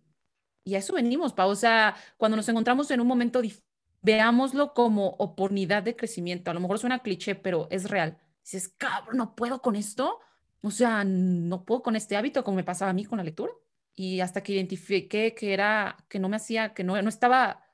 [0.64, 1.46] y a eso venimos, Pa.
[1.46, 3.71] O sea, cuando nos encontramos en un momento difícil,
[4.02, 6.50] veámoslo como oportunidad de crecimiento.
[6.50, 8.18] A lo mejor suena cliché, pero es real.
[8.42, 10.18] Si es cabrón, no puedo con esto.
[10.60, 13.52] O sea, no puedo con este hábito como me pasaba a mí con la lectura.
[13.94, 17.64] Y hasta que identifiqué que era, que no me hacía, que no, no estaba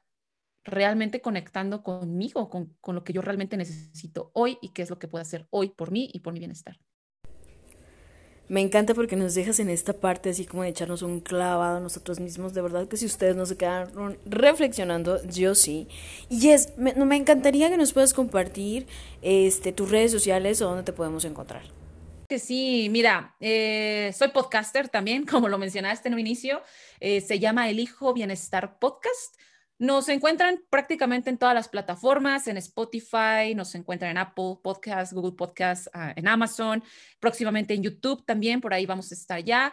[0.64, 4.98] realmente conectando conmigo, con, con lo que yo realmente necesito hoy y qué es lo
[4.98, 6.78] que puedo hacer hoy por mí y por mi bienestar.
[8.48, 12.18] Me encanta porque nos dejas en esta parte así como de echarnos un clavado nosotros
[12.18, 12.54] mismos.
[12.54, 15.86] De verdad que si ustedes no se quedaron reflexionando, yo sí.
[16.30, 18.86] Y Jess, me, me encantaría que nos puedas compartir
[19.20, 21.62] este, tus redes sociales o dónde te podemos encontrar.
[22.28, 26.62] Que sí, mira, eh, soy podcaster también, como lo mencionaste en un inicio.
[27.00, 29.36] Eh, se llama El Hijo Bienestar Podcast.
[29.78, 35.36] Nos encuentran prácticamente en todas las plataformas, en Spotify, nos encuentran en Apple Podcasts, Google
[35.36, 36.82] Podcasts, ah, en Amazon,
[37.20, 39.72] próximamente en YouTube también, por ahí vamos a estar ya.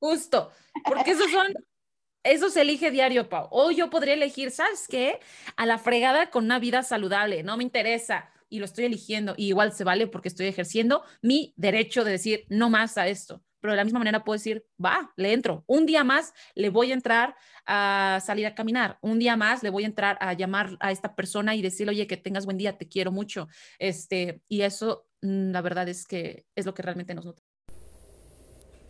[0.00, 0.50] Justo,
[0.84, 1.46] porque esos son,
[2.24, 3.48] eso se elige diario, Pau.
[3.50, 5.18] O yo podría elegir, ¿sabes qué?
[5.56, 9.34] A la fregada con una vida saludable, no me interesa y lo estoy eligiendo.
[9.36, 13.42] Y igual se vale porque estoy ejerciendo mi derecho de decir no más a esto.
[13.60, 15.64] Pero de la misma manera puedo decir, va, le entro.
[15.66, 17.34] Un día más le voy a entrar
[17.64, 18.98] a salir a caminar.
[19.00, 22.06] Un día más le voy a entrar a llamar a esta persona y decirle, oye,
[22.06, 23.48] que tengas buen día, te quiero mucho.
[23.78, 27.51] Este, y eso, mm, la verdad es que es lo que realmente nos nutre.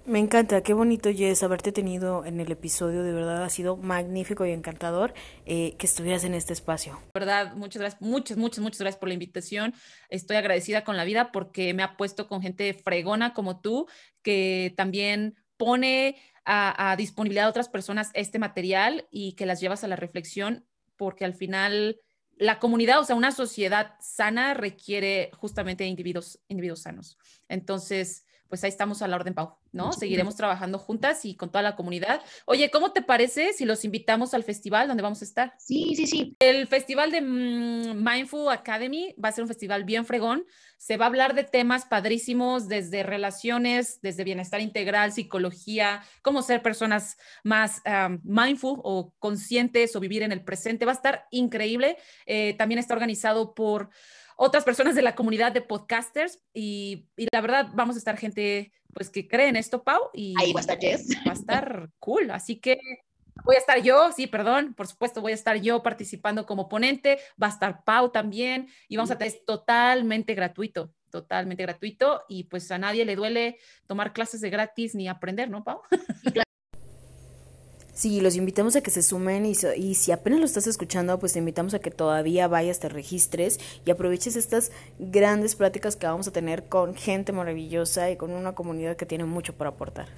[0.04, 4.44] Me encanta, qué bonito Jess haberte tenido en el episodio, de verdad ha sido magnífico
[4.44, 5.14] y encantador
[5.46, 7.00] eh, que estuvieras en este espacio.
[7.14, 9.74] verdad, muchas gracias, muchas, muchas, muchas gracias por la invitación.
[10.08, 13.86] Estoy agradecida con la vida porque me ha puesto con gente fregona como tú,
[14.22, 19.84] que también pone a, a disponibilidad de otras personas este material y que las llevas
[19.84, 22.00] a la reflexión, porque al final
[22.36, 27.18] la comunidad, o sea, una sociedad sana requiere justamente individuos, individuos sanos.
[27.48, 29.94] Entonces, pues ahí estamos a la orden, Pau, ¿no?
[29.94, 32.20] Seguiremos trabajando juntas y con toda la comunidad.
[32.44, 35.54] Oye, ¿cómo te parece si los invitamos al festival donde vamos a estar?
[35.56, 36.36] Sí, sí, sí.
[36.38, 40.44] El festival de mm, Mindful Academy va a ser un festival bien fregón.
[40.76, 46.60] Se va a hablar de temas padrísimos desde relaciones, desde bienestar integral, psicología, cómo ser
[46.60, 47.80] personas más
[48.22, 50.84] mindful o conscientes o vivir en el presente.
[50.84, 51.96] Va a estar increíble.
[52.26, 53.88] Eh, también está organizado por
[54.36, 58.72] otras personas de la comunidad de podcasters y, y, la verdad vamos a estar gente
[58.92, 60.10] pues que cree en esto, Pau.
[60.12, 61.08] Y Ahí va a estar Jess.
[61.26, 62.78] Va a estar cool, así que
[63.44, 67.18] voy a estar yo, sí, perdón, por supuesto voy a estar yo participando como ponente,
[67.42, 72.72] va a estar Pau también y vamos a tener totalmente gratuito totalmente gratuito y pues
[72.72, 75.82] a nadie le duele tomar clases de gratis ni aprender, ¿no, Pau?
[77.94, 81.34] Sí, los invitamos a que se sumen y, y, si apenas lo estás escuchando, pues
[81.34, 86.26] te invitamos a que todavía vayas, te registres y aproveches estas grandes pláticas que vamos
[86.26, 90.08] a tener con gente maravillosa y con una comunidad que tiene mucho por aportar.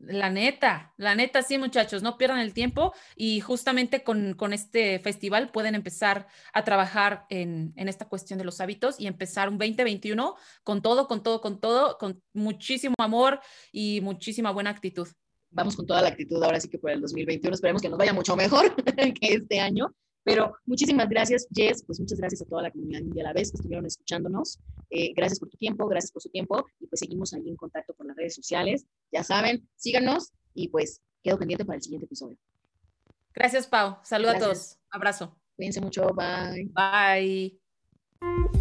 [0.00, 4.98] La neta, la neta, sí, muchachos, no pierdan el tiempo y justamente con, con este
[4.98, 9.58] festival pueden empezar a trabajar en, en, esta cuestión de los hábitos y empezar un
[9.58, 15.06] 2021 con todo, con todo, con todo, con muchísimo amor y muchísima buena actitud
[15.50, 17.54] vamos con toda la actitud ahora sí que por el 2021.
[17.54, 18.74] Esperemos que nos vaya mucho mejor
[19.20, 19.94] que este año.
[20.22, 21.82] Pero muchísimas gracias, Jess.
[21.84, 24.58] Pues muchas gracias a toda la comunidad a la vez que estuvieron escuchándonos.
[24.90, 26.66] Eh, gracias por tu tiempo, gracias por su tiempo.
[26.78, 28.84] Y pues seguimos ahí en contacto por las redes sociales.
[29.10, 32.36] Ya saben, síganos y pues quedo pendiente para el siguiente episodio.
[33.34, 33.98] Gracias, Pau.
[34.02, 34.78] Saludos a todos.
[34.90, 35.36] Abrazo.
[35.56, 36.10] Cuídense mucho.
[36.14, 36.70] Bye.
[36.74, 38.59] Bye.